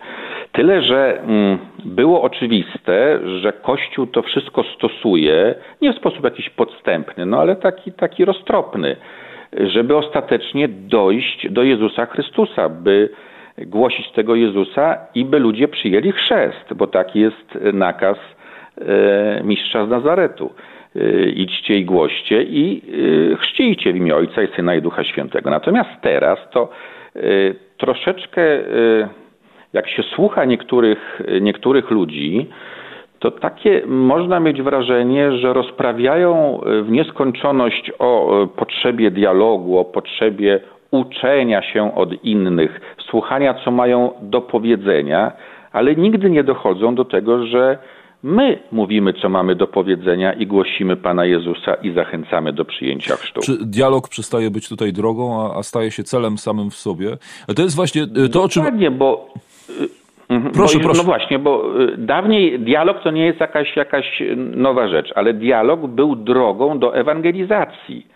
[0.53, 7.27] Tyle, że mm, było oczywiste, że Kościół to wszystko stosuje, nie w sposób jakiś podstępny,
[7.27, 8.97] no ale taki, taki roztropny,
[9.53, 13.09] żeby ostatecznie dojść do Jezusa Chrystusa, by
[13.59, 18.17] głosić tego Jezusa i by ludzie przyjęli chrzest, bo taki jest nakaz
[19.45, 20.51] mistrza z Nazaretu.
[20.97, 22.83] E, idźcie i głoście i
[23.33, 25.51] e, chrzcijcie w imię Ojca i Syna i Ducha Świętego.
[25.51, 26.69] Natomiast teraz to
[27.79, 28.43] troszeczkę,
[29.73, 32.47] jak się słucha niektórych, niektórych ludzi,
[33.19, 40.61] to takie można mieć wrażenie, że rozprawiają w nieskończoność o potrzebie dialogu, o potrzebie
[40.91, 45.33] uczenia się od innych, słuchania, co mają do powiedzenia,
[45.73, 47.79] ale nigdy nie dochodzą do tego, że
[48.25, 53.41] My mówimy, co mamy do powiedzenia i głosimy Pana Jezusa i zachęcamy do przyjęcia chrztu.
[53.41, 57.17] Czy dialog przestaje być tutaj drogą, a, a staje się celem samym w sobie?
[57.57, 58.63] To jest właśnie y, to, o czym...
[58.63, 59.29] Dokładnie, bo...
[59.71, 59.89] Y,
[60.29, 60.99] mhm, proszę, bo, proszę.
[60.99, 65.87] No właśnie, bo y, dawniej dialog to nie jest jakaś, jakaś nowa rzecz, ale dialog
[65.87, 68.07] był drogą do ewangelizacji.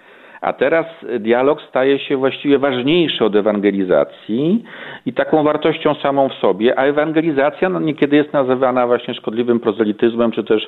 [0.40, 0.86] A teraz
[1.20, 4.64] dialog staje się właściwie ważniejszy od ewangelizacji
[5.06, 10.32] i taką wartością samą w sobie, a ewangelizacja no, niekiedy jest nazywana właśnie szkodliwym prozelityzmem,
[10.32, 10.62] czy też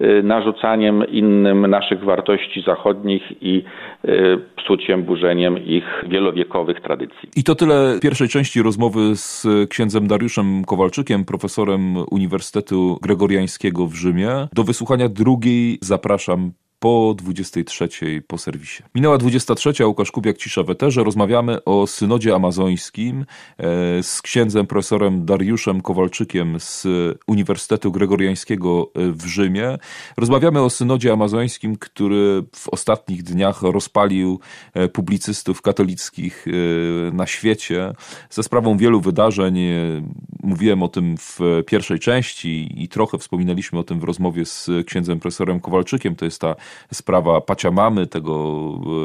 [0.00, 3.64] y, narzucaniem innym naszych wartości zachodnich i
[4.04, 7.28] y, psuciem, burzeniem ich wielowiekowych tradycji.
[7.36, 14.28] I to tyle pierwszej części rozmowy z księdzem Dariuszem Kowalczykiem, profesorem Uniwersytetu Gregoriańskiego w Rzymie.
[14.52, 17.88] Do wysłuchania drugiej zapraszam po 23
[18.26, 18.82] po serwisie.
[18.94, 21.04] Minęła 23, Łukasz Kubiak, Cisza w Eterze.
[21.04, 23.20] Rozmawiamy o synodzie amazońskim
[23.58, 26.86] e, z księdzem profesorem Dariuszem Kowalczykiem z
[27.26, 29.78] Uniwersytetu Gregoriańskiego w Rzymie.
[30.16, 34.40] Rozmawiamy o synodzie amazońskim, który w ostatnich dniach rozpalił
[34.74, 36.50] e, publicystów katolickich e,
[37.12, 37.92] na świecie
[38.30, 39.56] ze sprawą wielu wydarzeń.
[40.42, 45.20] Mówiłem o tym w pierwszej części i trochę wspominaliśmy o tym w rozmowie z księdzem
[45.20, 46.16] profesorem Kowalczykiem.
[46.16, 46.54] To jest ta
[46.92, 48.56] sprawa paciamamy, tego,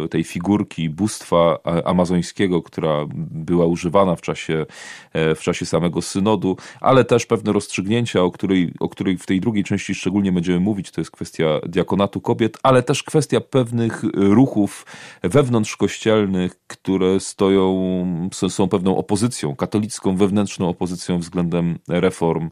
[0.09, 4.66] tej figurki bóstwa amazońskiego, która była używana w czasie,
[5.14, 9.41] e, w czasie samego synodu, ale też pewne rozstrzygnięcia, o której, o której w tej
[9.41, 14.86] drugiej części szczególnie będziemy mówić, to jest kwestia diakonatu kobiet, ale też kwestia pewnych ruchów
[15.24, 17.72] wewnątrzkościelnych, które stoją,
[18.49, 22.49] są pewną opozycją, katolicką wewnętrzną opozycją względem reform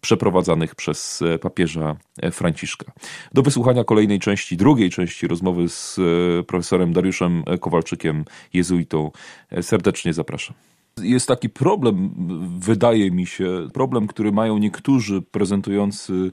[0.00, 2.92] przeprowadzanych przez e, papieża e, Franciszka.
[3.32, 6.00] Do wysłuchania kolejnej części, drugiej części rozmowy z
[6.46, 9.10] profesorem Dariuszem Kowalczykiem, jezuitą,
[9.60, 10.56] serdecznie zapraszam.
[11.02, 12.10] Jest taki problem,
[12.58, 16.32] wydaje mi się, problem, który mają niektórzy prezentujący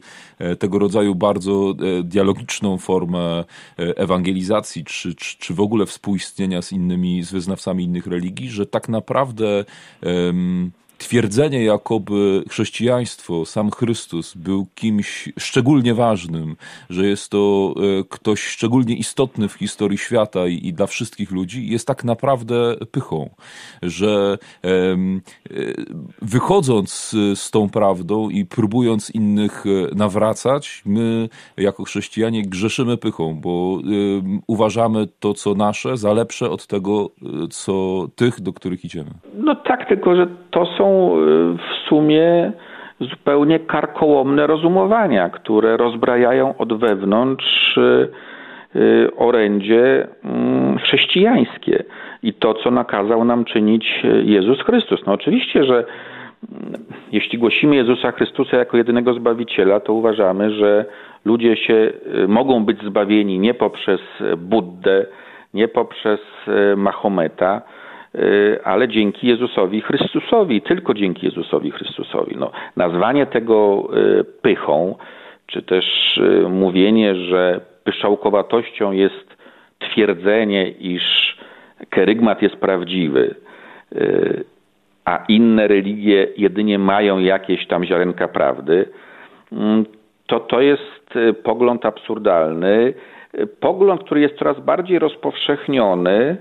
[0.59, 1.73] tego rodzaju bardzo
[2.03, 3.43] dialogiczną formę
[3.77, 8.89] ewangelizacji, czy, czy, czy w ogóle współistnienia z innymi, z wyznawcami innych religii, że tak
[8.89, 9.65] naprawdę
[10.03, 16.55] um, twierdzenie, jakoby chrześcijaństwo, sam Chrystus był kimś szczególnie ważnym,
[16.89, 21.67] że jest to e, ktoś szczególnie istotny w historii świata i, i dla wszystkich ludzi,
[21.67, 23.29] jest tak naprawdę pychą,
[23.81, 24.69] że e,
[26.21, 33.79] wychodząc z tą prawdą i próbując innych e, nawracać, my jako chrześcijanie grzeszymy pychą, bo
[34.47, 37.09] uważamy to, co nasze, za lepsze od tego,
[37.49, 39.11] co tych, do których idziemy.
[39.33, 42.51] No tak, tylko że to są Y, w sumie
[42.99, 48.09] zupełnie karkołomne rozumowania, które rozbrajają od wewnątrz y,
[48.75, 51.83] y, orędzie mm, chrześcijańskie
[52.23, 54.99] i to, co nakazał nam czynić Jezus Chrystus.
[55.05, 56.73] No oczywiście, że mm,
[57.11, 60.85] jeśli głosimy Jezusa Chrystusa jako jedynego Zbawiciela, to uważamy, że
[61.25, 61.93] ludzie się
[62.27, 64.01] mogą być zbawieni nie poprzez
[64.37, 65.05] Buddę,
[65.53, 66.19] nie poprzez
[66.77, 67.61] Mahometa,
[68.63, 72.35] ale dzięki Jezusowi Chrystusowi, tylko dzięki Jezusowi Chrystusowi.
[72.37, 73.89] No, nazwanie tego
[74.19, 74.95] y, pychą,
[75.45, 75.85] czy też
[76.17, 79.37] y, mówienie, że pyszałkowatością jest
[79.79, 81.37] twierdzenie, iż
[81.89, 83.35] kerygmat jest prawdziwy,
[85.05, 88.89] a inne religie jedynie mają jakieś tam ziarenka prawdy,
[89.51, 89.85] mm,
[90.27, 92.93] to to jest pogląd absurdalny,
[93.59, 96.37] pogląd, który jest coraz bardziej rozpowszechniony,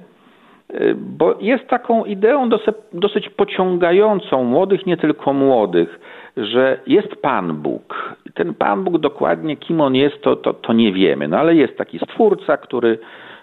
[0.96, 2.48] bo jest taką ideą
[2.92, 6.00] dosyć, pociągającą młodych, nie tylko młodych,
[6.36, 8.16] że jest Pan Bóg.
[8.34, 11.78] Ten Pan Bóg dokładnie kim on jest, to, to, to nie wiemy, no ale jest
[11.78, 12.98] taki stwórca, który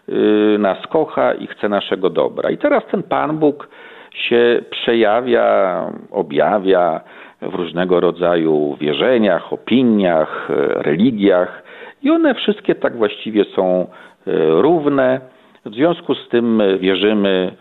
[0.09, 2.49] y, nas kocha i chce naszego dobra.
[2.49, 3.69] I teraz ten Pan Bóg
[4.13, 7.01] się przejawia, objawia
[7.41, 11.63] w różnego rodzaju wierzeniach, opiniach, religiach
[12.03, 13.87] i one wszystkie tak właściwie są
[14.27, 15.34] y, równe
[15.65, 17.55] w związku z tym wierzymy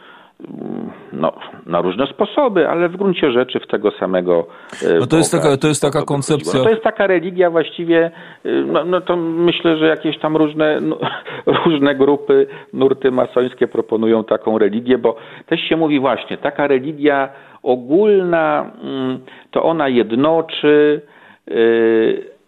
[1.12, 1.32] no,
[1.66, 4.46] na różne sposoby, ale w gruncie rzeczy w tego samego.
[4.82, 6.58] E, no to, jest taka, to jest taka koncepcja.
[6.58, 8.10] No to jest taka religia właściwie,
[8.44, 10.98] e, no, no to myślę, że jakieś tam różne, no,
[11.64, 17.28] różne grupy, nurty masońskie proponują taką religię, bo też się mówi właśnie, taka religia
[17.62, 19.18] ogólna, mm,
[19.50, 21.00] to ona jednoczy,
[21.50, 21.54] e,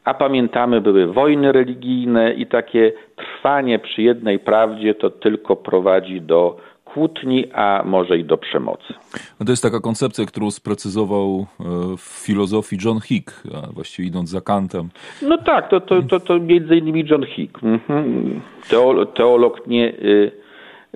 [0.06, 6.56] a pamiętamy, były wojny religijne i takie trwanie przy jednej prawdzie to tylko prowadzi do
[6.84, 8.94] kłótni, a może i do przemocy.
[9.40, 11.64] No to jest taka koncepcja, którą sprecyzował e,
[11.96, 13.42] w filozofii John Hick,
[13.74, 14.88] właściwie idąc za Kantem.
[15.22, 17.58] No tak, to, to, to, to między innymi John Hick.
[17.62, 18.40] Mhm.
[19.14, 20.32] Teolog, nie, y,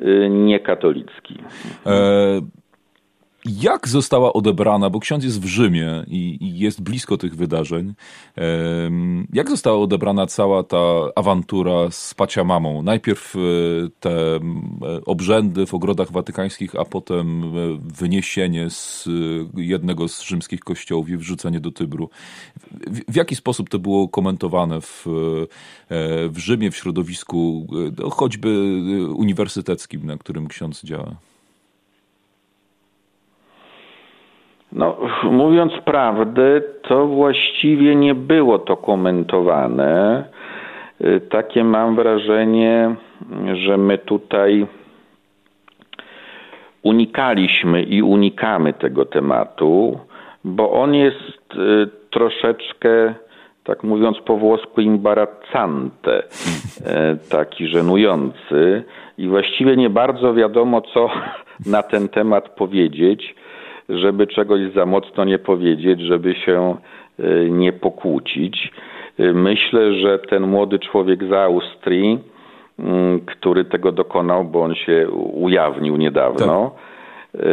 [0.02, 1.38] y, nie katolicki.
[1.86, 2.59] E
[3.44, 7.94] jak została odebrana, bo ksiądz jest w Rzymie i, i, jest blisko tych wydarzeń,
[9.32, 12.82] jak została odebrana cała ta awantura z Paciamamą?
[12.82, 13.38] Najpierw e,
[14.00, 14.40] te e,
[15.06, 17.48] obrzędy w ogrodach watykańskich, a potem e,
[17.98, 19.08] wyniesienie z
[19.56, 22.10] jednego z rzymskich kościołów i wrzucenie do Tybru.
[22.86, 25.06] W, w jaki sposób to było komentowane w,
[26.28, 27.66] w Rzymie, w środowisku
[27.98, 28.78] no, choćby
[29.14, 31.29] uniwersyteckim, na którym ksiądz działa?
[34.72, 40.24] No, mówiąc prawdę, to właściwie nie było to komentowane.
[41.00, 42.94] Y, takie mam wrażenie,
[43.52, 44.66] że my tutaj
[46.82, 49.98] unikaliśmy i unikamy tego tematu,
[50.44, 53.14] bo on jest y, troszeczkę,
[53.64, 58.84] tak mówiąc po włosku, imbarazzante, y, taki żenujący
[59.18, 61.10] i właściwie nie bardzo wiadomo, co
[61.66, 63.34] na ten temat powiedzieć
[63.94, 66.76] żeby czegoś za mocno nie powiedzieć, żeby się
[67.18, 68.72] e, nie pokłócić.
[69.18, 72.18] E, myślę, że ten młody człowiek z Austrii,
[73.26, 76.70] który tego dokonał, bo on się ujawnił niedawno,
[77.32, 77.42] tak.
[77.42, 77.46] E,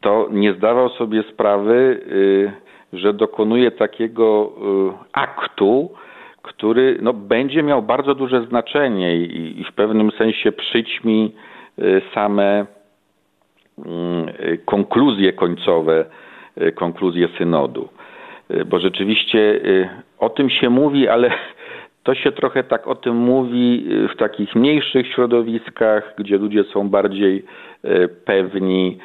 [0.00, 2.00] to nie zdawał sobie sprawy,
[2.92, 4.52] że dokonuje takiego
[5.12, 5.90] aktu,
[6.42, 11.34] który no, będzie miał bardzo duże znaczenie i, i w pewnym sensie przyćmi
[12.14, 12.66] same
[14.64, 16.04] konkluzje końcowe,
[16.62, 17.88] y, konkluzje synodu.
[18.50, 21.30] Y, bo rzeczywiście y, o tym się mówi, ale
[22.04, 27.44] to się trochę tak o tym mówi w takich mniejszych środowiskach, gdzie ludzie są bardziej
[28.24, 28.98] pewni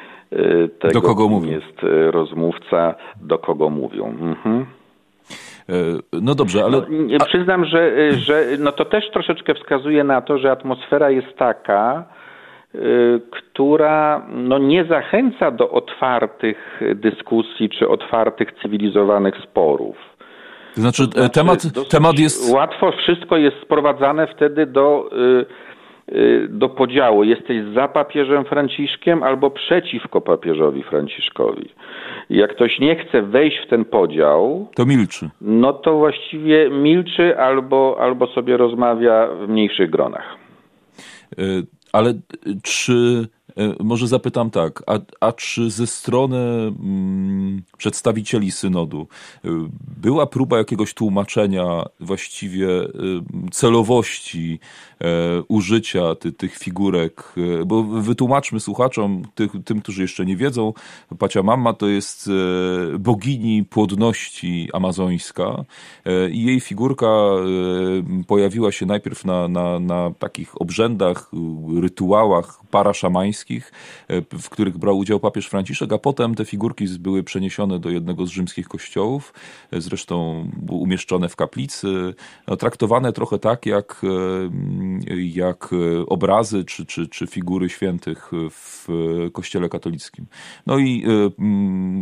[0.78, 1.50] tego, do kogo mówią.
[1.50, 4.06] jest rozmówca, do kogo mówią.
[4.06, 4.66] Mhm.
[6.12, 6.82] No dobrze, ale.
[7.18, 12.04] No, przyznam, że, że no to też troszeczkę wskazuje na to, że atmosfera jest taka,
[13.30, 19.96] która no, nie zachęca do otwartych dyskusji czy otwartych cywilizowanych sporów.
[20.76, 22.52] To znaczy, to znaczy temat, temat jest.
[22.52, 25.10] Łatwo wszystko jest sprowadzane wtedy do,
[26.10, 27.24] y, y, do podziału.
[27.24, 31.68] Jesteś za papieżem Franciszkiem albo przeciwko papieżowi Franciszkowi.
[32.30, 35.30] Jak ktoś nie chce wejść w ten podział, to milczy.
[35.40, 40.36] No to właściwie milczy albo, albo sobie rozmawia w mniejszych gronach.
[41.96, 42.14] Ale
[42.62, 43.45] czy E,
[43.80, 49.06] może zapytam tak, a, a czy ze strony mm, przedstawicieli synodu
[49.44, 49.48] e,
[49.96, 52.88] była próba jakiegoś tłumaczenia właściwie e,
[53.52, 54.60] celowości
[55.48, 57.34] użycia ty, tych figurek?
[57.66, 60.72] Bo wytłumaczmy słuchaczom, tych, tym, którzy jeszcze nie wiedzą,
[61.18, 62.30] Pacia Mama to jest
[62.98, 65.64] bogini płodności amazońska
[66.30, 67.06] i jej figurka
[68.26, 71.30] pojawiła się najpierw na, na, na takich obrzędach,
[71.80, 77.78] rytuałach paraszamańskich, E, w których brał udział papież Franciszek, a potem te figurki były przeniesione
[77.78, 79.32] do jednego z rzymskich kościołów,
[79.72, 82.14] e, zresztą umieszczone w kaplicy,
[82.48, 85.70] no, traktowane trochę tak jak, e, jak
[86.06, 88.88] obrazy czy, czy, czy figury świętych w
[89.32, 90.26] kościele katolickim.
[90.66, 91.04] No i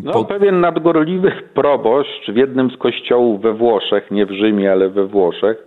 [0.04, 0.24] no, po...
[0.24, 5.66] pewien nadgorliwy proboszcz w jednym z kościołów we Włoszech, nie w Rzymie, ale we Włoszech,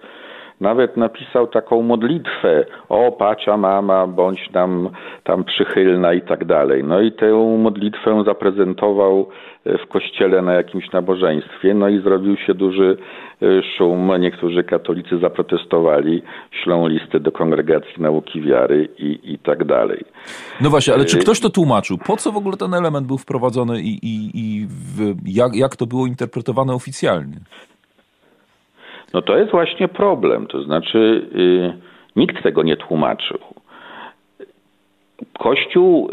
[0.61, 4.89] nawet napisał taką modlitwę, o pacia mama, bądź nam
[5.23, 6.83] tam przychylna i tak dalej.
[6.83, 9.29] No i tę modlitwę zaprezentował
[9.65, 12.97] e, w kościele na jakimś nabożeństwie, no i zrobił się duży
[13.41, 13.45] e,
[13.77, 14.11] szum.
[14.19, 16.21] Niektórzy katolicy zaprotestowali,
[16.63, 20.03] ślą listy do kongregacji nauki wiary i, i tak dalej.
[20.61, 21.97] No właśnie, ale czy e, ktoś to tłumaczył?
[21.97, 25.85] Po co w ogóle ten element był wprowadzony i, i, i w, jak, jak to
[25.85, 27.37] było interpretowane oficjalnie?
[29.13, 30.47] No to jest właśnie problem.
[30.47, 31.73] To znaczy, yy,
[32.15, 33.39] nikt tego nie tłumaczył.
[35.39, 36.09] Kościół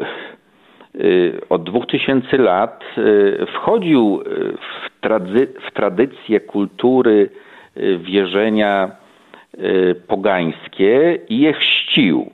[0.94, 4.22] yy, od 2000 lat yy, wchodził
[4.56, 7.30] w, trady w tradycję kultury
[7.76, 8.90] y, wierzenia
[9.54, 12.30] y, pogańskie i je chrzcił.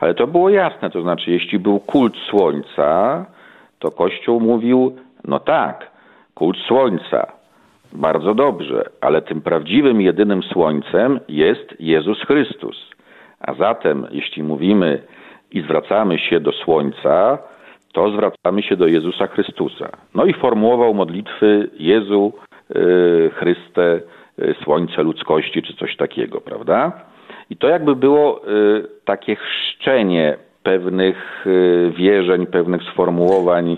[0.00, 3.24] Ale to było jasne, to znaczy, jeśli był kult słońca,
[3.78, 5.90] to Kościół mówił, no tak,
[6.34, 7.35] kult słońca,
[7.96, 12.90] bardzo dobrze, ale tym prawdziwym, jedynym słońcem jest Jezus Chrystus.
[13.40, 15.02] A zatem, jeśli mówimy
[15.52, 17.38] i zwracamy się do słońca,
[17.92, 19.88] to zwracamy się do Jezusa Chrystusa.
[20.14, 22.32] No i formułował modlitwy Jezu,
[22.74, 24.00] yy, Chryste,
[24.38, 26.92] yy, Słońce ludzkości, czy coś takiego, prawda?
[27.50, 30.36] I to jakby było yy, takie chrzczenie
[30.66, 33.76] pewnych y, wierzeń, pewnych sformułowań, y,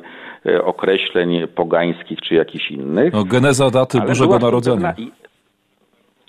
[0.65, 3.13] określeń pogańskich czy jakichś innych.
[3.13, 4.95] No, geneza daty Bożego Narodzenia.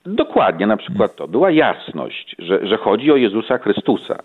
[0.06, 1.28] Dokładnie, na przykład to.
[1.28, 4.18] Była jasność, że, że chodzi o Jezusa Chrystusa.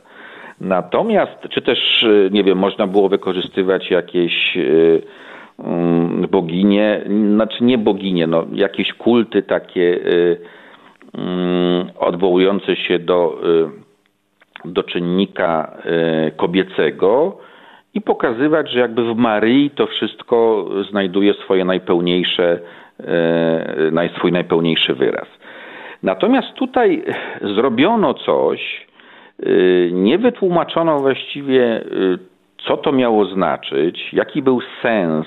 [0.60, 4.58] Natomiast, czy też, y, nie wiem, można było wykorzystywać jakieś
[5.58, 9.98] mm, boginie, znaczy nie boginie, no, jakieś kulty takie
[11.14, 13.38] mm, odwołujące się do
[14.64, 17.38] do czynnika e, kobiecego
[17.94, 22.60] i pokazywać, że jakby w Maryi to wszystko znajduje swoje najpełniejsze,
[23.00, 25.28] e, swój najpełniejszy wyraz.
[26.02, 27.04] Natomiast tutaj
[27.40, 28.86] zrobiono coś,
[29.42, 29.46] e,
[29.90, 31.84] nie wytłumaczono właściwie,
[32.66, 35.26] co to miało znaczyć, jaki był sens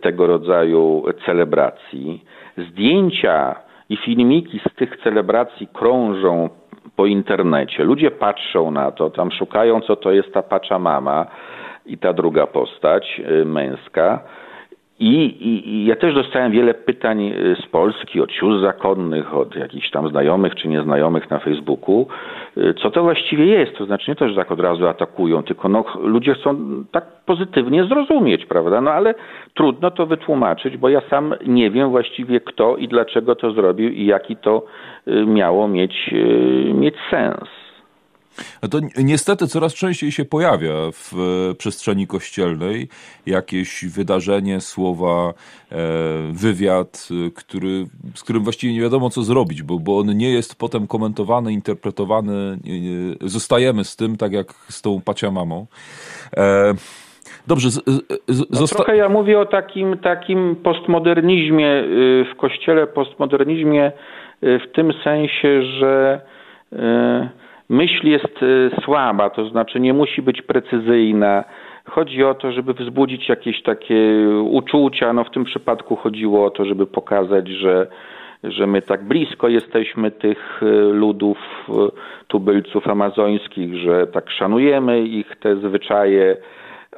[0.00, 2.24] tego rodzaju celebracji.
[2.56, 3.56] Zdjęcia
[3.94, 6.48] i filmiki z tych celebracji krążą
[6.96, 7.84] po internecie.
[7.84, 11.26] Ludzie patrzą na to, tam szukają, co to jest ta Pachamama
[11.86, 14.20] i ta druga postać y, męska.
[15.04, 19.56] I, i, I, ja też dostałem wiele pytań y, z Polski, od sióstr zakonnych, od
[19.56, 22.06] jakichś tam znajomych czy nieznajomych na Facebooku,
[22.56, 23.76] y, co to właściwie jest.
[23.76, 26.56] To znaczy nie to, że tak od razu atakują, tylko no, ludzie chcą
[26.92, 28.80] tak pozytywnie zrozumieć, prawda?
[28.80, 29.14] No ale
[29.54, 34.06] trudno to wytłumaczyć, bo ja sam nie wiem właściwie kto i dlaczego to zrobił i
[34.06, 34.62] jaki to
[35.08, 36.14] y, miało mieć,
[36.74, 37.63] mieć sens.
[38.70, 41.12] To niestety coraz częściej się pojawia w
[41.50, 42.88] e, przestrzeni kościelnej
[43.26, 45.34] jakieś wydarzenie, słowa,
[45.72, 45.76] e,
[46.32, 50.58] wywiad, e, który, z którym właściwie nie wiadomo co zrobić, bo, bo on nie jest
[50.58, 52.58] potem komentowany, interpretowany.
[53.20, 55.66] Zostajemy z tym, tak jak z tą paciamamą.
[57.46, 57.70] Dobrze.
[57.70, 57.80] Z,
[58.28, 63.92] z, no trochę ja mówię o takim, takim postmodernizmie y, w kościele, postmodernizmie
[64.42, 66.20] y, w tym sensie, że
[67.68, 71.44] myśl jest y, słaba, to znaczy nie musi być precyzyjna.
[71.84, 75.12] Chodzi o to, żeby wzbudzić jakieś takie uczucia.
[75.12, 77.86] No w tym przypadku chodziło o to, żeby pokazać, że,
[78.44, 81.38] że my tak blisko jesteśmy tych y, ludów,
[81.68, 81.72] y,
[82.28, 86.36] tubylców amazońskich, że tak szanujemy ich te zwyczaje.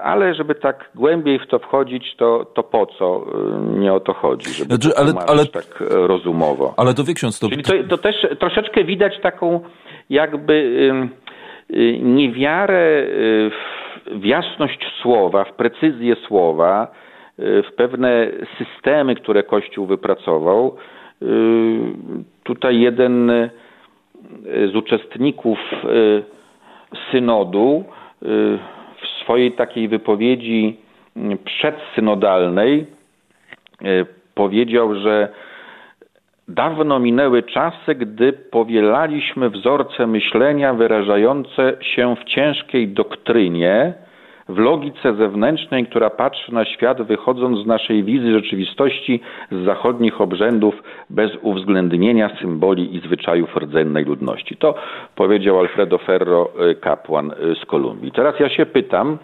[0.02, 3.26] Ale żeby tak głębiej w to wchodzić, to, to po co?
[3.78, 6.74] Nie o to chodzi, żeby znaczy, ale, ale, tak rozumowo.
[6.76, 7.48] Ale to wie ksiądz, to...
[7.48, 9.60] Czyli to, to też troszeczkę widać taką
[10.10, 10.54] jakby
[11.70, 13.06] y, niewiarę
[14.06, 16.88] w jasność słowa, w precyzję słowa,
[17.38, 18.28] y, w pewne
[18.58, 20.76] systemy, które Kościół wypracował.
[21.22, 21.26] Y,
[22.44, 23.30] tutaj jeden
[24.72, 25.58] z uczestników
[27.10, 27.84] synodu
[29.26, 30.76] swojej takiej wypowiedzi
[31.44, 32.86] przedsynodalnej
[34.34, 35.28] powiedział, że
[36.48, 43.94] Dawno minęły czasy, gdy powielaliśmy wzorce myślenia wyrażające się w ciężkiej doktrynie,
[44.48, 49.20] w logice zewnętrznej, która patrzy na świat wychodząc z naszej wizji rzeczywistości
[49.50, 54.56] z zachodnich obrzędów bez uwzględnienia symboli i zwyczajów rdzennej ludności.
[54.56, 54.74] To
[55.14, 58.12] powiedział Alfredo Ferro, y, kapłan y, z Kolumbii.
[58.12, 59.18] Teraz ja się pytam,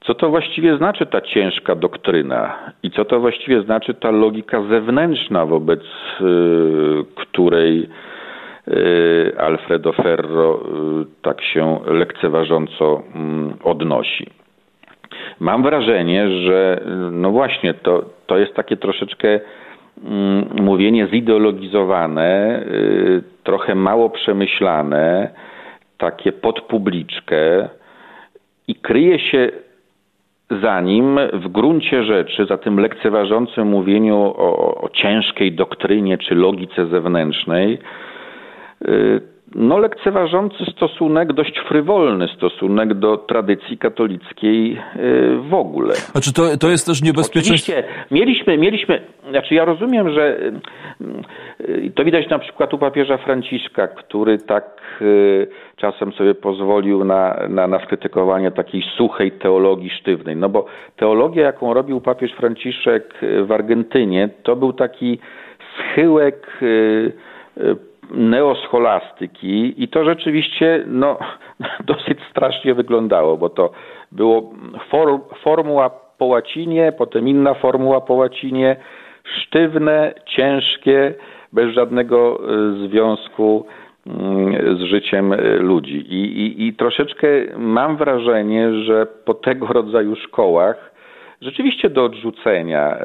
[0.00, 5.46] co to właściwie znaczy ta ciężka doktryna i co to właściwie znaczy ta logika zewnętrzna,
[5.46, 6.24] wobec y,
[7.14, 7.88] której
[9.38, 10.60] Alfredo Ferro
[11.02, 14.26] y, tak się lekceważąco mm, odnosi.
[15.40, 16.80] Mam wrażenie, że
[17.12, 19.40] no właśnie to, to jest takie troszeczkę
[20.04, 22.62] mm, mówienie zideologizowane,
[23.44, 25.30] trochę mało przemyślane,
[25.98, 27.68] takie pod publiczkę
[28.68, 29.50] i kryje się
[30.62, 36.86] za nim w gruncie rzeczy, za tym lekceważącym mówieniu o, o ciężkiej doktrynie czy logice
[36.86, 38.07] zewnętrznej, y,
[39.54, 44.78] no, lekceważący stosunek, dość frywolny stosunek do tradycji katolickiej y,
[45.48, 45.94] w ogóle.
[45.94, 47.72] Znaczy to, to jest też niebezpieczeństwo.
[47.72, 49.00] Oczywiście mieliśmy, mieliśmy,
[49.30, 50.40] znaczy ja rozumiem, że
[51.60, 57.38] y, to widać na przykład u papieża Franciszka, który tak y, czasem sobie pozwolił na,
[57.48, 60.36] na, na skrytykowanie takiej suchej teologii sztywnej.
[60.36, 60.66] No bo
[60.96, 63.14] teologia, jaką robił papież Franciszek
[63.46, 65.18] w Argentynie, to był taki
[65.78, 66.46] schyłek
[68.10, 71.18] neoscholastyki i to rzeczywiście no,
[71.84, 73.70] dosyć strasznie wyglądało, bo to
[74.12, 74.52] było
[74.90, 78.76] for, formuła po łacinie, potem inna formuła po łacinie,
[79.24, 81.14] sztywne, ciężkie,
[81.52, 83.66] bez żadnego e, związku
[84.06, 85.96] mm, z życiem e, ludzi.
[85.96, 90.90] I, i, I troszeczkę mam wrażenie, że po tego rodzaju szkołach
[91.42, 92.98] rzeczywiście do odrzucenia.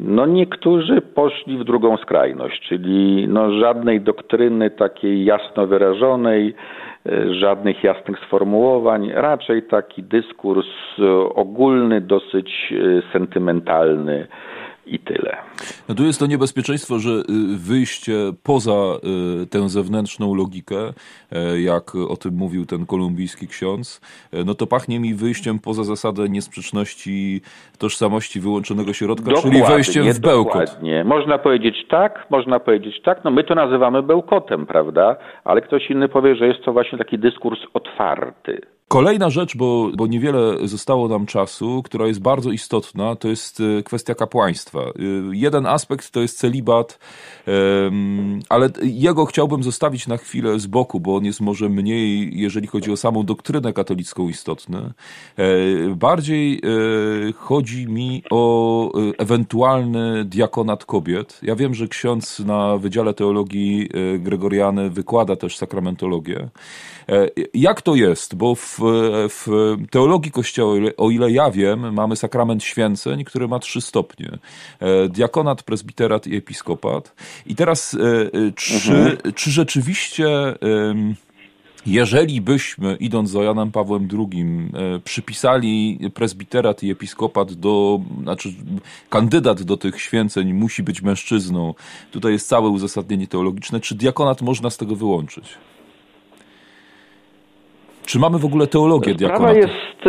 [0.00, 6.54] E, no niektórzy poszli w drugą skrajność, czyli no żadnej doktryny takiej jasno wyrażonej,
[7.30, 10.66] żadnych jasnych sformułowań, raczej taki dyskurs
[11.34, 12.74] ogólny, dosyć
[13.12, 14.26] sentymentalny
[14.86, 15.36] i tyle.
[15.88, 17.22] No tu jest to niebezpieczeństwo, że y,
[17.58, 18.98] wyjście poza
[19.42, 20.92] y, tę zewnętrzną logikę,
[21.32, 24.00] e, jak o tym mówił ten kolumbijski ksiądz,
[24.32, 27.40] e, no to pachnie mi wyjściem poza zasadę niesprzeczności
[27.78, 30.64] tożsamości wyłączonego środka, dokładnie, czyli wejściem w bełkot.
[30.64, 31.04] Dokładnie.
[31.04, 35.16] Można powiedzieć tak, można powiedzieć tak, no my to nazywamy bełkotem, prawda?
[35.44, 38.73] Ale ktoś inny powie, że jest to właśnie taki dyskurs otwarty.
[38.88, 43.82] Kolejna rzecz, bo, bo niewiele zostało nam czasu, która jest bardzo istotna, to jest e,
[43.82, 44.80] kwestia kapłaństwa.
[44.80, 44.92] E,
[45.32, 46.98] jeden aspekt to jest celibat,
[48.48, 52.92] ale jego chciałbym zostawić na chwilę z boku, bo on jest może mniej, jeżeli chodzi
[52.92, 54.78] o samą doktrynę katolicką, istotny.
[55.36, 55.44] E,
[55.94, 56.60] bardziej
[57.36, 61.40] chodzi mi o ewentualny diakonat kobiet.
[61.42, 66.48] Ja wiem, że ksiądz na Wydziale Teologii Gregoriany wykłada też sakramentologię.
[67.54, 68.34] Jak to jest?
[68.34, 68.73] Bo w
[69.28, 74.38] w, teologii Kościoła, o ile ja wiem, mamy sakrament święceń, który ma trzy stopnie.
[74.80, 77.14] E, diakonat, presbiterat i episkopat.
[77.46, 79.32] I teraz, e, e, czy, mhm.
[79.34, 80.54] czy rzeczywiście
[81.86, 84.46] jeżeli byśmy, idąc za Janem Pawłem II,
[85.04, 88.48] przypisali presbiterat i episkopat do, znaczy
[89.08, 91.74] kandydat do tych święceń musi być mężczyzną,
[92.10, 95.44] tutaj jest całe uzasadnienie teologiczne, czy diakonat można z tego wyłączyć?
[98.06, 100.06] Czy mamy w ogóle teologię sprawa Jest,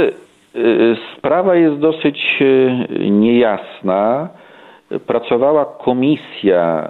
[0.56, 4.30] y, sprawa jest dosyć y, niejasna.
[5.08, 6.89] Pracowała komisja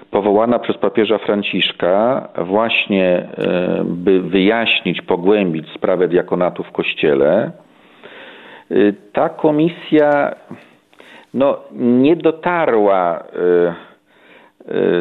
[0.00, 3.28] y, powołana przez papieża Franciszka właśnie,
[3.84, 7.50] by wyjaśnić, pogłębić sprawę diakonatu w Kościele.
[9.12, 10.34] Ta komisja
[11.34, 13.24] no, nie dotarła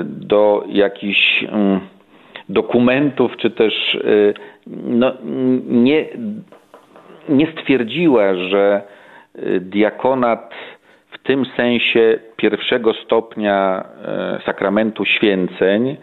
[0.03, 1.79] do jakichś mm,
[2.49, 3.97] dokumentów, czy też
[4.67, 5.13] no,
[5.67, 6.05] nie,
[7.29, 8.81] nie stwierdziła, że
[9.35, 10.53] y, diakonat
[11.11, 13.85] w tym sensie pierwszego stopnia
[14.39, 15.97] y, sakramentu święceń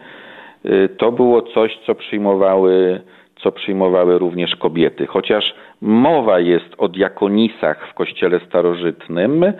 [0.65, 3.01] y, to było coś, co przyjmowały,
[3.35, 5.07] co przyjmowały również kobiety.
[5.07, 9.53] Chociaż mowa jest o diakonisach w kościele starożytnym,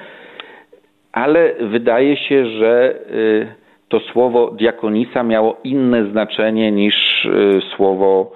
[1.11, 2.99] ale wydaje się, że
[3.87, 7.27] to słowo diakonisa miało inne znaczenie niż
[7.75, 8.31] słowo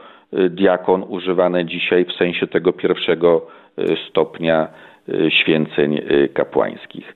[0.49, 3.47] diakon używane dzisiaj w sensie tego pierwszego
[3.79, 4.67] y, stopnia
[5.09, 6.01] y, święceń
[6.33, 7.15] kapłańskich.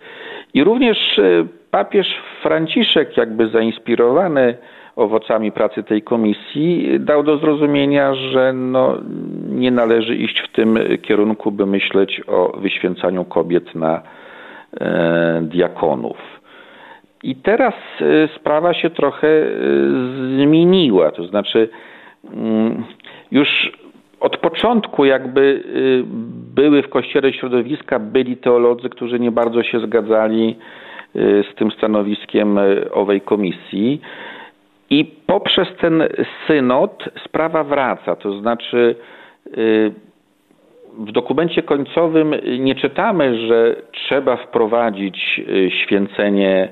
[0.53, 1.19] I również
[1.71, 2.07] papież
[2.41, 4.57] Franciszek, jakby zainspirowany
[4.95, 8.97] owocami pracy tej komisji, dał do zrozumienia, że no,
[9.49, 14.01] nie należy iść w tym kierunku, by myśleć o wyświęcaniu kobiet na
[14.81, 16.17] e, diakonów.
[17.23, 17.73] I teraz
[18.35, 19.27] sprawa się trochę
[20.35, 21.69] zmieniła, to znaczy
[22.33, 22.83] mm,
[23.31, 23.71] już
[24.19, 26.03] od początku jakby y,
[26.55, 30.55] były w kościele środowiska, byli teolodzy, którzy nie bardzo się zgadzali
[31.15, 34.01] y, z tym stanowiskiem y, owej komisji.
[34.89, 36.03] I poprzez ten
[36.47, 38.95] synod sprawa wraca, to znaczy
[40.97, 46.69] w dokumencie końcowym nie czytamy, że trzeba wprowadzić święcenie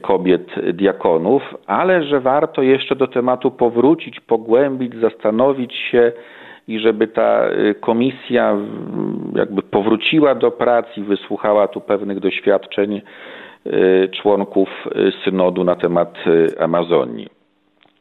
[0.00, 6.12] kobiet diakonów, ale że warto jeszcze do tematu powrócić, pogłębić, zastanowić się
[6.68, 8.56] i żeby ta y, komisja
[9.34, 13.02] jakby powróciła do pracy, wysłuchała tu pewnych doświadczeń
[13.66, 16.14] y, członków y, synodu na temat
[16.60, 17.28] Amazonii.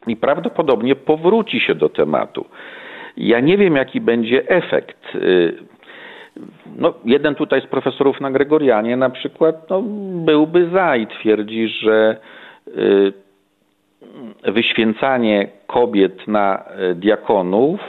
[0.07, 2.45] I prawdopodobnie powróci się do tematu.
[3.17, 5.17] Ja nie wiem, jaki będzie efekt
[6.77, 9.81] no, jeden tutaj z profesorów na Gregorianie na przykład no,
[10.25, 12.17] byłby za i twierdzi, że
[12.67, 13.13] y,
[14.51, 17.79] wyświęcanie kobiet na y, diakonów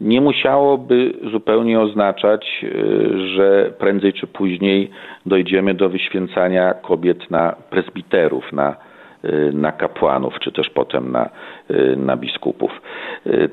[0.00, 4.90] nie musiałoby zupełnie oznaczać, y, że prędzej czy później
[5.26, 8.76] dojdziemy do wyświęcania kobiet na presbiterów, na,
[9.52, 11.30] na kapłanów, czy też potem na,
[11.96, 12.82] na biskupów.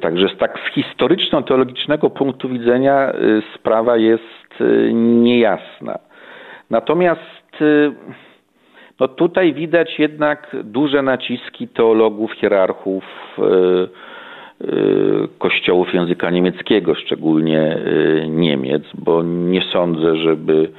[0.01, 3.13] Także z tak historyczno-teologicznego punktu widzenia
[3.55, 4.63] sprawa jest
[4.93, 5.99] niejasna.
[6.69, 7.41] Natomiast
[9.01, 13.03] No tutaj widać jednak duże naciski teologów, hierarchów
[15.37, 17.77] kościołów języka niemieckiego, szczególnie
[18.29, 20.69] Niemiec, bo nie sądzę, żeby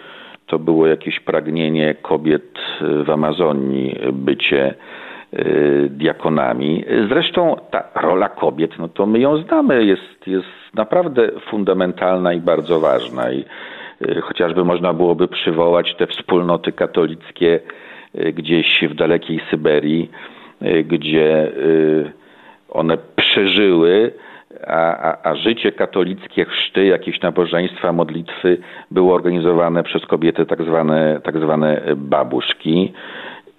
[0.53, 2.59] to było jakieś pragnienie kobiet
[3.05, 4.74] w Amazonii bycie
[5.34, 6.84] y, diakonami.
[7.09, 12.80] Zresztą ta rola kobiet, no to my ją znamy, jest, jest naprawdę fundamentalna i bardzo
[12.80, 13.32] ważna.
[13.32, 13.44] I
[14.22, 17.61] chociażby można byłoby przywołać te wspólnoty katolickie
[18.34, 20.11] gdzieś w dalekiej Syberii,
[20.84, 21.53] gdzie
[22.68, 24.12] one przeżyły
[24.66, 28.58] a, a, a, życie katolickie, chrzty, jakieś nabożeństwa, modlitwy
[28.90, 32.92] było organizowane przez kobiety tak zwane, tak zwane babuszki.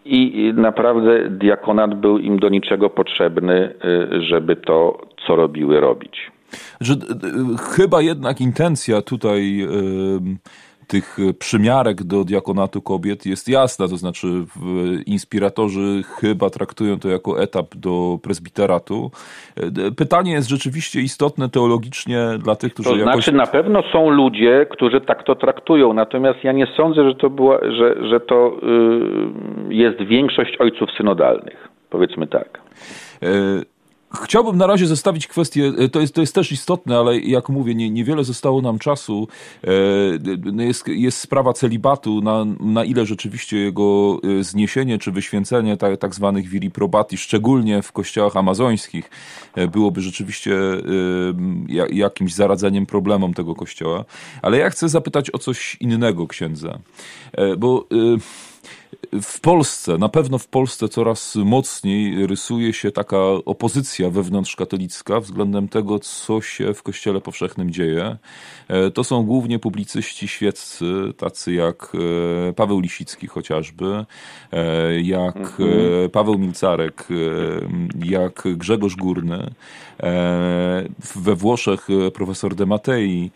[0.05, 3.73] I naprawdę diakonat był im do niczego potrzebny,
[4.13, 6.31] y, żeby to, co robiły, robić.
[6.81, 6.97] Że, y,
[7.75, 9.57] chyba jednak intencja tutaj.
[9.57, 10.37] Yy
[10.87, 14.27] tych przymiarek do diakonatu kobiet jest jasna, to znaczy
[15.05, 19.11] inspiratorzy chyba traktują to jako etap do prezbiteratu.
[19.97, 23.13] Pytanie jest rzeczywiście istotne teologicznie dla tych, którzy To jakoś...
[23.13, 27.29] znaczy na pewno są ludzie, którzy tak to traktują, natomiast ja nie sądzę, że to,
[27.29, 28.57] była, że, że to
[29.69, 32.61] yy, jest większość ojców synodalnych, powiedzmy tak.
[33.21, 33.72] Yy
[34.21, 37.75] Chciałbym na razie zostawić kwestię, e, to jest, to jest też istotne, ale jak mówię,
[37.75, 39.27] nie, niewiele zostało nam czasu.
[40.57, 45.99] E, jest, jest sprawa celibatu, na, na ile rzeczywiście jego e, zniesienie czy wyświęcenie tak,
[45.99, 49.09] tak zwanych viri probati, szczególnie w kościołach amazońskich,
[49.71, 50.57] byłoby rzeczywiście
[51.89, 54.05] jakimś zaradzeniem problemom tego kościoła.
[54.41, 56.79] Ale ja chcę zapytać o coś innego księdza,
[57.57, 57.85] bo
[59.21, 65.99] w Polsce, na pewno w Polsce coraz mocniej rysuje się taka opozycja wewnątrzkatolicka względem tego,
[65.99, 68.17] co się w Kościele Powszechnym dzieje.
[68.67, 70.85] E, to są głównie publicyści świeccy,
[71.17, 71.91] tacy jak
[72.49, 74.05] e, Paweł Lisicki chociażby,
[74.51, 76.09] e, jak mhm.
[76.11, 77.07] Paweł Milcarek,
[78.05, 79.51] jak Grzegorz Górny,
[81.15, 83.31] we Włoszech profesor De Matei,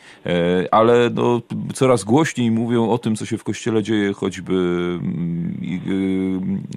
[0.72, 1.42] ale no,
[1.74, 5.47] coraz głośniej mówią o tym, co się w Kościele dzieje, choćby mm,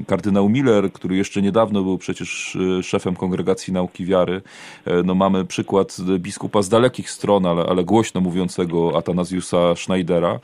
[0.07, 4.41] kardynał Miller, który jeszcze niedawno był przecież y, szefem Kongregacji Nauki Wiary.
[4.87, 10.39] E, no mamy przykład biskupa z dalekich stron, ale, ale głośno mówiącego Atanazjusa Schneidera.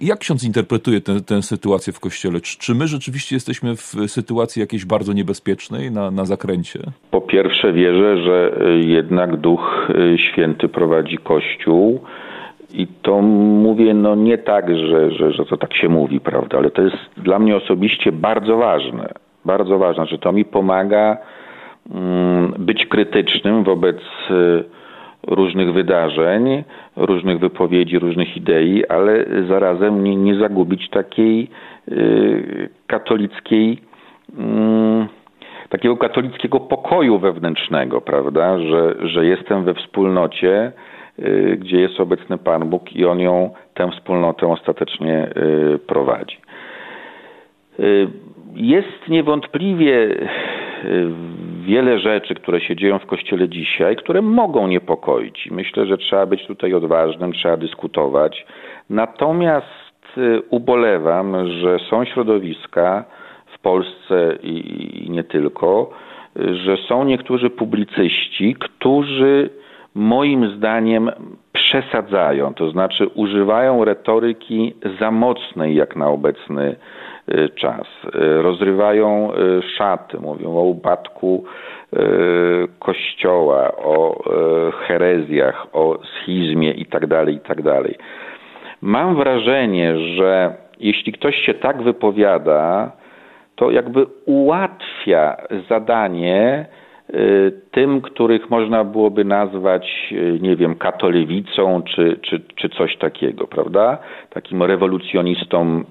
[0.00, 2.40] Jak ksiądz interpretuje tę, tę sytuację w Kościele?
[2.40, 6.80] Czy, czy, my rzeczywiście jesteśmy w sytuacji jakiejś bardzo niebezpiecznej na, na zakręcie?
[7.10, 12.00] Po pierwsze wierzę, że y, jednak Duch Święty prowadzi Kościół
[12.74, 16.70] i to mówię, no nie tak, że, że, że to tak się mówi, prawda, ale
[16.70, 19.08] to jest dla mnie osobiście bardzo ważne.
[19.44, 21.16] Bardzo ważne, że to mi pomaga
[21.90, 23.96] mm, być krytycznym wobec
[24.30, 24.64] y,
[25.26, 26.64] różnych wydarzeń,
[26.96, 31.50] różnych wypowiedzi, różnych idei, ale zarazem nie, nie zagubić takiej
[31.88, 33.78] y, katolickiej,
[34.38, 35.08] mm,
[35.68, 40.72] takiego katolickiego pokoju wewnętrznego, prawda, że, że jestem we wspólnocie,
[41.58, 45.30] gdzie jest obecny Pan Bóg i On ją, tę wspólnotę ostatecznie
[45.74, 46.36] y, prowadzi.
[47.80, 48.08] Y,
[48.54, 50.08] jest niewątpliwie
[51.66, 55.48] wiele rzeczy, które się dzieją w Kościele dzisiaj, które mogą niepokoić.
[55.50, 58.46] Myślę, że trzeba być tutaj odważnym, trzeba dyskutować.
[58.90, 59.88] Natomiast
[60.50, 63.04] ubolewam, że są środowiska
[63.46, 65.90] w Polsce i nie tylko,
[66.36, 69.50] że są niektórzy publicyści, którzy
[69.98, 71.10] moim zdaniem
[71.52, 76.76] przesadzają, to znaczy używają retoryki za mocnej jak na obecny
[77.28, 77.86] y, czas.
[78.06, 81.44] Y, rozrywają y, szaty, mówią o upadku
[82.78, 84.22] kościoła, o
[84.72, 87.82] herezjach, o schizmie itd., tak itd.
[87.82, 87.98] Tak
[88.82, 92.92] Mam wrażenie, że jeśli ktoś się tak wypowiada,
[93.56, 95.36] to jakby ułatwia
[95.68, 96.66] zadanie
[97.70, 103.98] tym, których można byłoby nazwać, y, nie wiem, katolewicą czy, czy, czy coś takiego, prawda?
[104.30, 105.84] Takim rewolucjonistą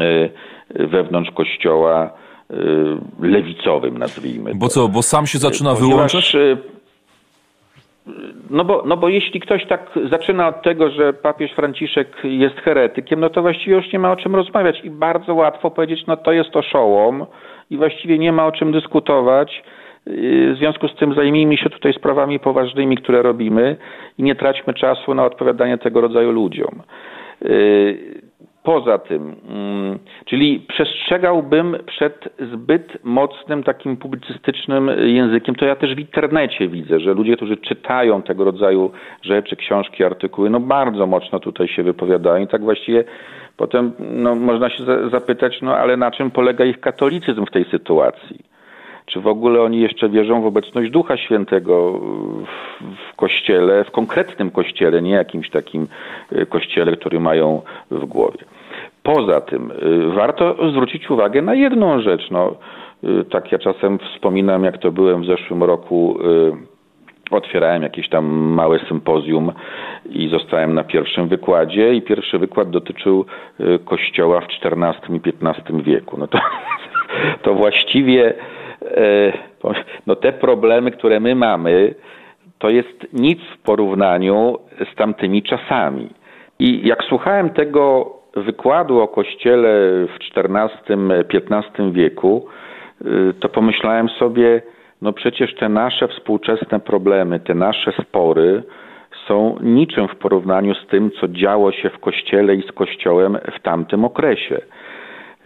[0.00, 0.30] y,
[0.70, 2.10] wewnątrz kościoła
[3.20, 4.54] lewicowym, nazwijmy.
[4.54, 6.36] Bo co, bo sam się zaczyna Ponieważ, wyłączać?
[8.50, 13.20] No bo, no bo jeśli ktoś tak zaczyna od tego, że papież Franciszek jest heretykiem,
[13.20, 16.32] no to właściwie już nie ma o czym rozmawiać i bardzo łatwo powiedzieć, no to
[16.32, 17.26] jest oszołom
[17.70, 19.62] i właściwie nie ma o czym dyskutować
[20.06, 23.76] w związku z tym zajmijmy się tutaj sprawami poważnymi, które robimy
[24.18, 26.82] i nie traćmy czasu na odpowiadanie tego rodzaju ludziom.
[28.62, 35.54] Poza tym, mm, czyli przestrzegałbym przed zbyt mocnym takim publicystycznym językiem.
[35.54, 38.90] To ja też w internecie widzę, że ludzie, którzy czytają tego rodzaju
[39.22, 43.04] rzeczy, książki, artykuły, no bardzo mocno tutaj się wypowiadają i tak właściwie
[43.56, 48.55] Potem no, można się zapytać, no ale na czym polega ich katolicyzm w tej sytuacji?
[49.06, 54.50] Czy w ogóle oni jeszcze wierzą w obecność Ducha Świętego w, w kościele, w konkretnym
[54.50, 55.86] kościele, nie jakimś takim
[56.32, 58.38] y, kościele, który mają w głowie?
[59.02, 62.30] Poza tym y, warto zwrócić uwagę na jedną rzecz.
[62.30, 62.56] No,
[63.04, 66.18] y, tak ja czasem wspominam, jak to byłem w zeszłym roku
[67.30, 69.52] otwierałem jakieś tam małe sympozjum
[70.10, 73.24] i zostałem na pierwszym wykładzie i pierwszy wykład dotyczył
[73.84, 76.16] kościoła w XIV i XV wieku.
[76.18, 76.38] No to,
[77.42, 78.34] to właściwie
[80.06, 81.94] no te problemy, które my mamy,
[82.58, 84.58] to jest nic w porównaniu
[84.92, 86.10] z tamtymi czasami.
[86.58, 89.68] I jak słuchałem tego wykładu o kościele
[90.06, 92.46] w XIV-XV wieku,
[93.06, 94.62] y, to pomyślałem sobie,
[95.02, 98.62] no przecież te nasze współczesne problemy, te nasze spory
[99.26, 103.62] są niczym w porównaniu z tym, co działo się w kościele i z kościołem w
[103.62, 104.60] tamtym okresie.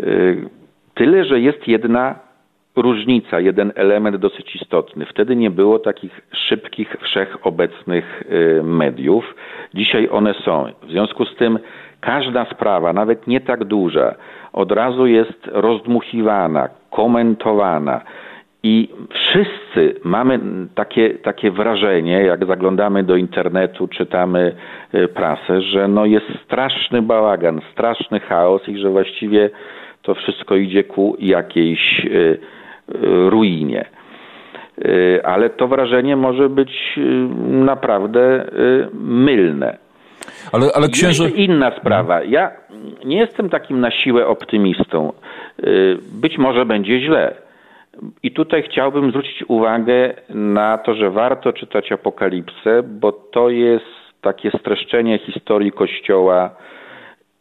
[0.00, 0.48] Y,
[0.94, 2.29] tyle, że jest jedna
[2.82, 5.06] różnica, jeden element dosyć istotny.
[5.06, 9.34] Wtedy nie było takich szybkich, wszechobecnych y, mediów.
[9.74, 10.66] Dzisiaj one są.
[10.82, 11.58] W związku z tym
[12.00, 14.14] każda sprawa, nawet nie tak duża,
[14.52, 18.00] od razu jest rozdmuchiwana, komentowana.
[18.62, 20.40] I wszyscy mamy
[20.74, 24.52] takie, takie wrażenie, jak zaglądamy do internetu, czytamy
[24.94, 29.50] y, prasę, że no jest straszny bałagan, straszny chaos i że właściwie
[30.02, 32.38] to wszystko idzie ku jakiejś y,
[33.28, 33.84] ruinie.
[34.84, 37.00] Y, ale to wrażenie może być y,
[37.64, 39.78] naprawdę y, mylne.
[40.52, 41.24] Ale, ale księże...
[41.24, 42.22] Jeszcze inna sprawa.
[42.22, 42.50] Ja
[43.04, 45.12] nie jestem takim na siłę optymistą.
[46.12, 47.34] Być może będzie źle.
[48.22, 53.84] I tutaj chciałbym zwrócić uwagę na to, że warto czytać Apokalipsę, bo to jest
[54.20, 56.50] takie streszczenie historii Kościoła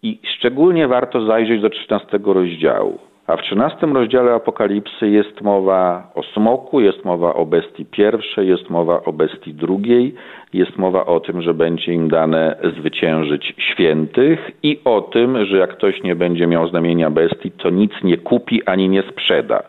[0.03, 2.99] i szczególnie warto zajrzeć do 13 rozdziału.
[3.29, 8.69] A w trzynastym rozdziale Apokalipsy jest mowa o smoku, jest mowa o bestii pierwszej, jest
[8.69, 10.15] mowa o bestii drugiej,
[10.53, 15.69] jest mowa o tym, że będzie im dane zwyciężyć świętych i o tym, że jak
[15.69, 19.63] ktoś nie będzie miał znamienia bestii, to nic nie kupi ani nie sprzeda.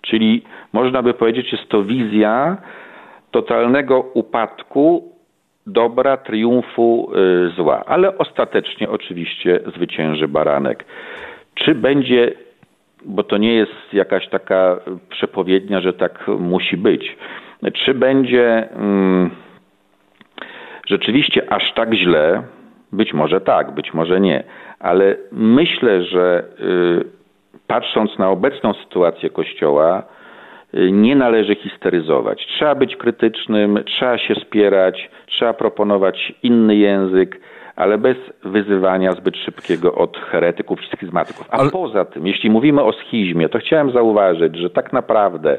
[0.00, 2.56] Czyli można by powiedzieć, jest to wizja
[3.30, 5.12] totalnego upadku
[5.66, 7.84] dobra, triumfu y, zła.
[7.86, 10.84] Ale ostatecznie oczywiście zwycięży baranek.
[11.54, 12.43] Czy będzie
[13.04, 14.76] bo to nie jest jakaś taka
[15.08, 17.16] przepowiednia, że tak musi być.
[17.72, 19.30] Czy będzie hmm,
[20.86, 22.42] rzeczywiście aż tak źle?
[22.92, 24.44] Być może tak, być może nie,
[24.78, 27.04] ale myślę, że y,
[27.66, 30.02] patrząc na obecną sytuację Kościoła,
[30.74, 32.46] y, nie należy histeryzować.
[32.46, 37.40] Trzeba być krytycznym, trzeba się spierać, trzeba proponować inny język
[37.76, 41.48] ale bez wyzywania zbyt szybkiego od heretyków i schizmatyków.
[41.50, 41.70] A ale...
[41.70, 45.58] poza tym, jeśli mówimy o schizmie, to chciałem zauważyć, że tak naprawdę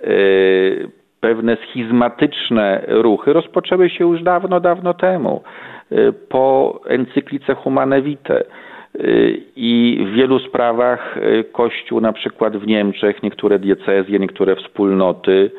[0.00, 5.42] yy, pewne schizmatyczne ruchy rozpoczęły się już dawno, dawno temu,
[5.90, 8.44] yy, po encyklice Humane Vitae.
[8.94, 11.16] Yy, I w wielu sprawach
[11.52, 15.50] Kościół, na przykład w Niemczech, niektóre diecezje, niektóre wspólnoty,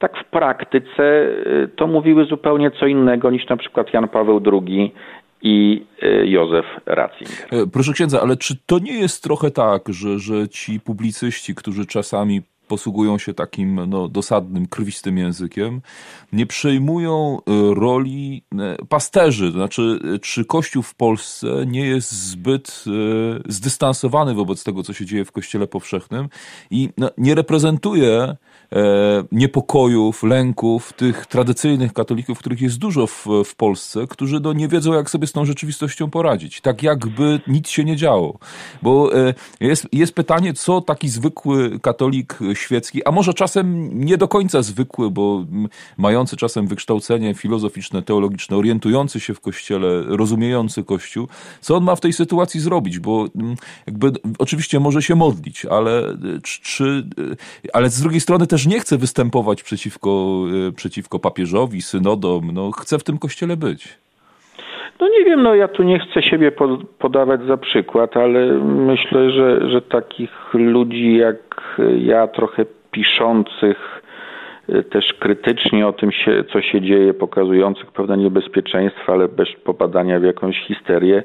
[0.00, 4.94] tak w praktyce y, to mówiły zupełnie co innego niż na przykład Jan Paweł II
[5.42, 7.46] i y, Józef Ratzinger.
[7.50, 11.86] E, proszę księdza, ale czy to nie jest trochę tak, że, że ci publicyści, którzy
[11.86, 15.80] czasami posługują się takim no, dosadnym, krwistym językiem,
[16.32, 19.46] nie przejmują e, roli e, pasterzy.
[19.46, 22.84] To znaczy, czy Kościół w Polsce nie jest zbyt
[23.48, 26.28] zdystansowany wobec tego, co się dzieje w Kościele powszechnym
[26.70, 28.36] i no, nie reprezentuje
[29.32, 34.92] niepokojów, lęków tych tradycyjnych katolików, których jest dużo w, w Polsce, którzy no, nie wiedzą,
[34.92, 36.60] jak sobie z tą rzeczywistością poradzić.
[36.60, 38.38] Tak jakby nic się nie działo.
[38.82, 44.28] Bo e, jest, jest pytanie, co taki zwykły katolik świecki, a może czasem nie do
[44.28, 45.44] końca zwykły, bo
[45.98, 51.28] mający czasem wykształcenie filozoficzne, teologiczne, orientujący się w kościele, rozumiejący kościół,
[51.60, 52.98] co on ma w tej sytuacji zrobić?
[52.98, 53.26] Bo
[53.86, 57.06] jakby oczywiście może się modlić, ale, czy,
[57.72, 62.50] ale z drugiej strony też też nie chce występować przeciwko, e, przeciwko papieżowi, synodom.
[62.52, 63.98] No, chce w tym kościele być.
[65.00, 66.52] No nie wiem, no ja tu nie chcę siebie
[66.98, 74.02] podawać za przykład, ale myślę, że, że takich ludzi jak ja, trochę piszących
[74.90, 80.24] też krytycznie o tym, się, co się dzieje, pokazujących pewne niebezpieczeństwa, ale bez popadania w
[80.24, 81.22] jakąś histerię,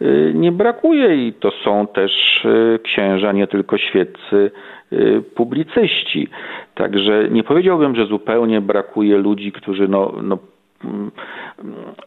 [0.00, 2.12] e, nie brakuje i to są też
[2.82, 4.50] księża, nie tylko świeccy,
[4.92, 6.28] Y, publicyści.
[6.74, 10.38] Także nie powiedziałbym, że zupełnie brakuje ludzi, którzy no, no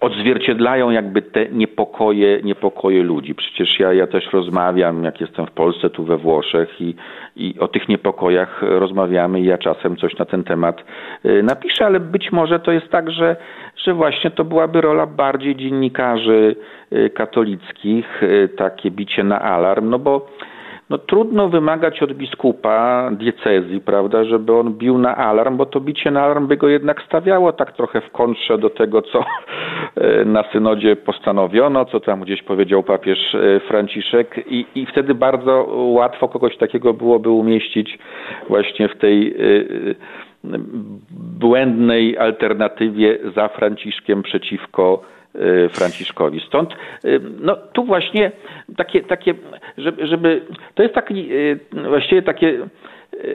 [0.01, 3.35] odzwierciedlają jakby te niepokoje, niepokoje ludzi.
[3.35, 6.95] Przecież ja, ja też rozmawiam, jak jestem w Polsce, tu we Włoszech i,
[7.35, 10.83] i o tych niepokojach rozmawiamy i ja czasem coś na ten temat
[11.25, 13.35] y, napiszę, ale być może to jest tak, że,
[13.85, 16.55] że właśnie to byłaby rola bardziej dziennikarzy
[16.93, 20.27] y, katolickich, y, takie bicie na alarm, no bo
[20.89, 26.11] no trudno wymagać od biskupa diecezji, prawda, żeby on bił na alarm, bo to bicie
[26.11, 29.25] na alarm by go jednak stawiało tak trochę w kontrze do tego, co
[29.95, 34.43] e, na synodzie postanowiono, co tam gdzieś powiedział papież e, Franciszek.
[34.47, 37.99] I, i wtedy bardzo łatwo kogoś takiego byłoby umieścić
[38.49, 39.35] właśnie w tej e,
[41.39, 45.12] błędnej alternatywie za Franciszkiem przeciwko
[45.69, 46.39] Franciszkowi.
[46.47, 46.73] Stąd
[47.05, 48.31] y, no, tu właśnie
[48.77, 49.33] takie, takie
[49.77, 50.41] żeby, żeby
[50.75, 51.59] to jest taki y,
[51.89, 52.59] właściwie takie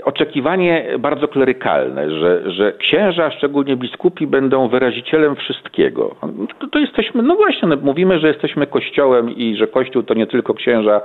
[0.05, 6.17] oczekiwanie bardzo klerykalne, że, że księża, szczególnie biskupi, będą wyrazicielem wszystkiego.
[6.59, 10.27] To, to jesteśmy, no właśnie, no, mówimy, że jesteśmy kościołem i że kościół to nie
[10.27, 11.01] tylko księża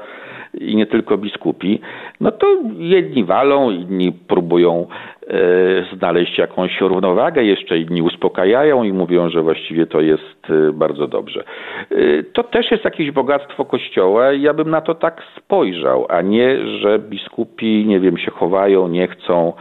[0.53, 1.79] i nie tylko biskupi.
[2.19, 4.87] No to jedni walą, inni próbują
[5.93, 11.43] znaleźć jakąś równowagę, jeszcze inni uspokajają i mówią, że właściwie to jest e, bardzo dobrze.
[11.91, 16.21] E, to też jest jakieś bogactwo Kościoła i ja bym na to tak spojrzał, a
[16.21, 19.53] nie, że biskupi, nie wiem, się chowają, nie chcą,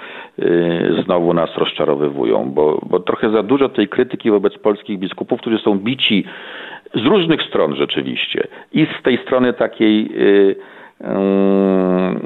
[1.05, 5.79] znowu nas rozczarowywują, bo, bo trochę za dużo tej krytyki wobec polskich biskupów, którzy są
[5.79, 6.25] bici
[6.95, 8.47] z różnych stron rzeczywiście.
[8.73, 10.11] I z tej strony takiej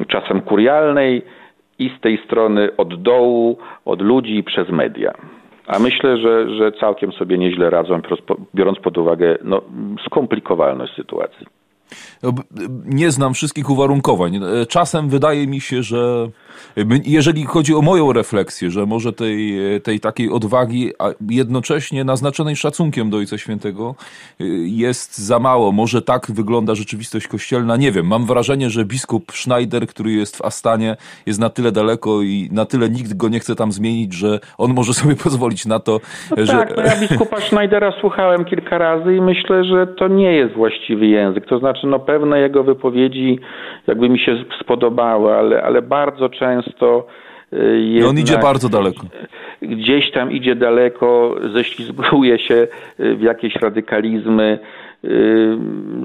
[0.08, 1.22] czasem kurialnej,
[1.78, 5.14] i z tej strony od dołu, od ludzi przez media.
[5.66, 8.00] A myślę, że, że całkiem sobie nieźle radzą,
[8.54, 9.62] biorąc pod uwagę no,
[10.06, 11.46] skomplikowalność sytuacji.
[12.84, 14.36] Nie znam wszystkich uwarunkowań.
[14.36, 16.28] E, czasem wydaje mi się, że
[17.04, 23.10] jeżeli chodzi o moją refleksję, że może tej, tej takiej odwagi, a jednocześnie naznaczonej szacunkiem
[23.10, 23.94] do Ojca Świętego,
[24.40, 25.72] e, jest za mało.
[25.72, 27.76] Może tak wygląda rzeczywistość kościelna.
[27.76, 28.06] Nie wiem.
[28.06, 30.96] Mam wrażenie, że biskup Schneider, który jest w Astanie,
[31.26, 34.74] jest na tyle daleko i na tyle nikt go nie chce tam zmienić, że on
[34.74, 36.00] może sobie pozwolić na to,
[36.36, 36.52] no że...
[36.52, 41.06] Tak, no ja biskupa Schneidera słuchałem kilka razy i myślę, że to nie jest właściwy
[41.06, 41.46] język.
[41.46, 43.40] To znaczy, no pewne jego wypowiedzi
[43.86, 46.45] jakby mi się spodobały, ale, ale bardzo często
[47.52, 49.06] Jednak y, on idzie bardzo daleko.
[49.62, 52.68] Gdzieś tam idzie daleko, ześlizguje się
[53.00, 54.58] y, w jakieś radykalizmy,
[55.04, 55.58] y,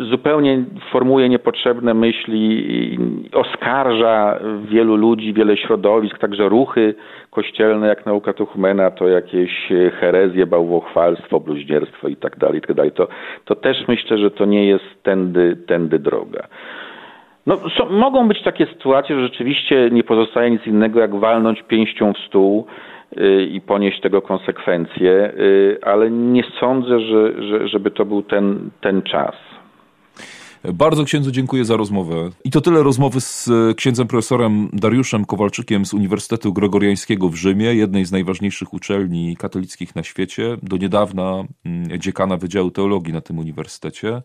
[0.09, 2.97] zupełnie formuje niepotrzebne myśli,
[3.33, 6.95] oskarża wielu ludzi, wiele środowisk, także ruchy
[7.29, 9.51] kościelne jak nauka Tuchmena to jakieś
[9.99, 12.93] herezje, bałwochwalstwo, bluźnierstwo i tak dalej, i tak.
[12.93, 13.07] To,
[13.45, 16.47] to też myślę, że to nie jest tędy, tędy droga.
[17.45, 22.13] No, są, mogą być takie sytuacje, że rzeczywiście nie pozostaje nic innego, jak walnąć pięścią
[22.13, 22.65] w stół
[23.17, 28.69] y, i ponieść tego konsekwencje, y, ale nie sądzę, że, że, żeby to był ten,
[28.81, 29.35] ten czas.
[30.73, 32.29] Bardzo księdzu dziękuję za rozmowę.
[32.43, 37.65] I to tyle rozmowy z e, księdzem profesorem Dariuszem Kowalczykiem z Uniwersytetu Gregoriańskiego w Rzymie,
[37.65, 43.39] jednej z najważniejszych uczelni katolickich na świecie, do niedawna mm, dziekana Wydziału Teologii na tym
[43.39, 44.21] uniwersytecie.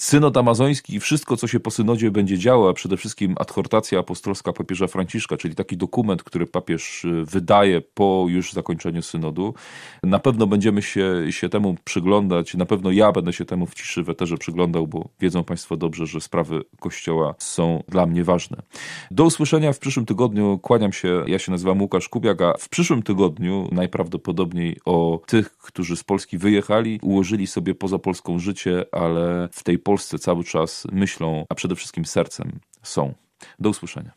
[0.00, 4.52] Synod amazoński i wszystko, co się po synodzie będzie działo, a przede wszystkim adhortacja apostolska
[4.52, 9.54] papieża Franciszka, czyli taki dokument, który papież e, wydaje po już zakończeniu synodu.
[10.02, 14.02] Na pewno będziemy się, się temu przyglądać, na pewno ja będę się temu w ciszy
[14.02, 18.62] w eterze przyglądał, bo wiedzą Państwo dobrze, że sprawy Kościoła są dla mnie ważne.
[19.10, 20.58] Do usłyszenia w przyszłym tygodniu.
[20.62, 25.96] Kłaniam się, ja się nazywam Łukasz Kubiak, a w przyszłym tygodniu najprawdopodobniej o tych, którzy
[25.96, 31.44] z Polski wyjechali, ułożyli sobie poza Polską życie, ale w tej Polsce cały czas myślą,
[31.48, 33.14] a przede wszystkim sercem są.
[33.58, 34.12] Do usłyszenia.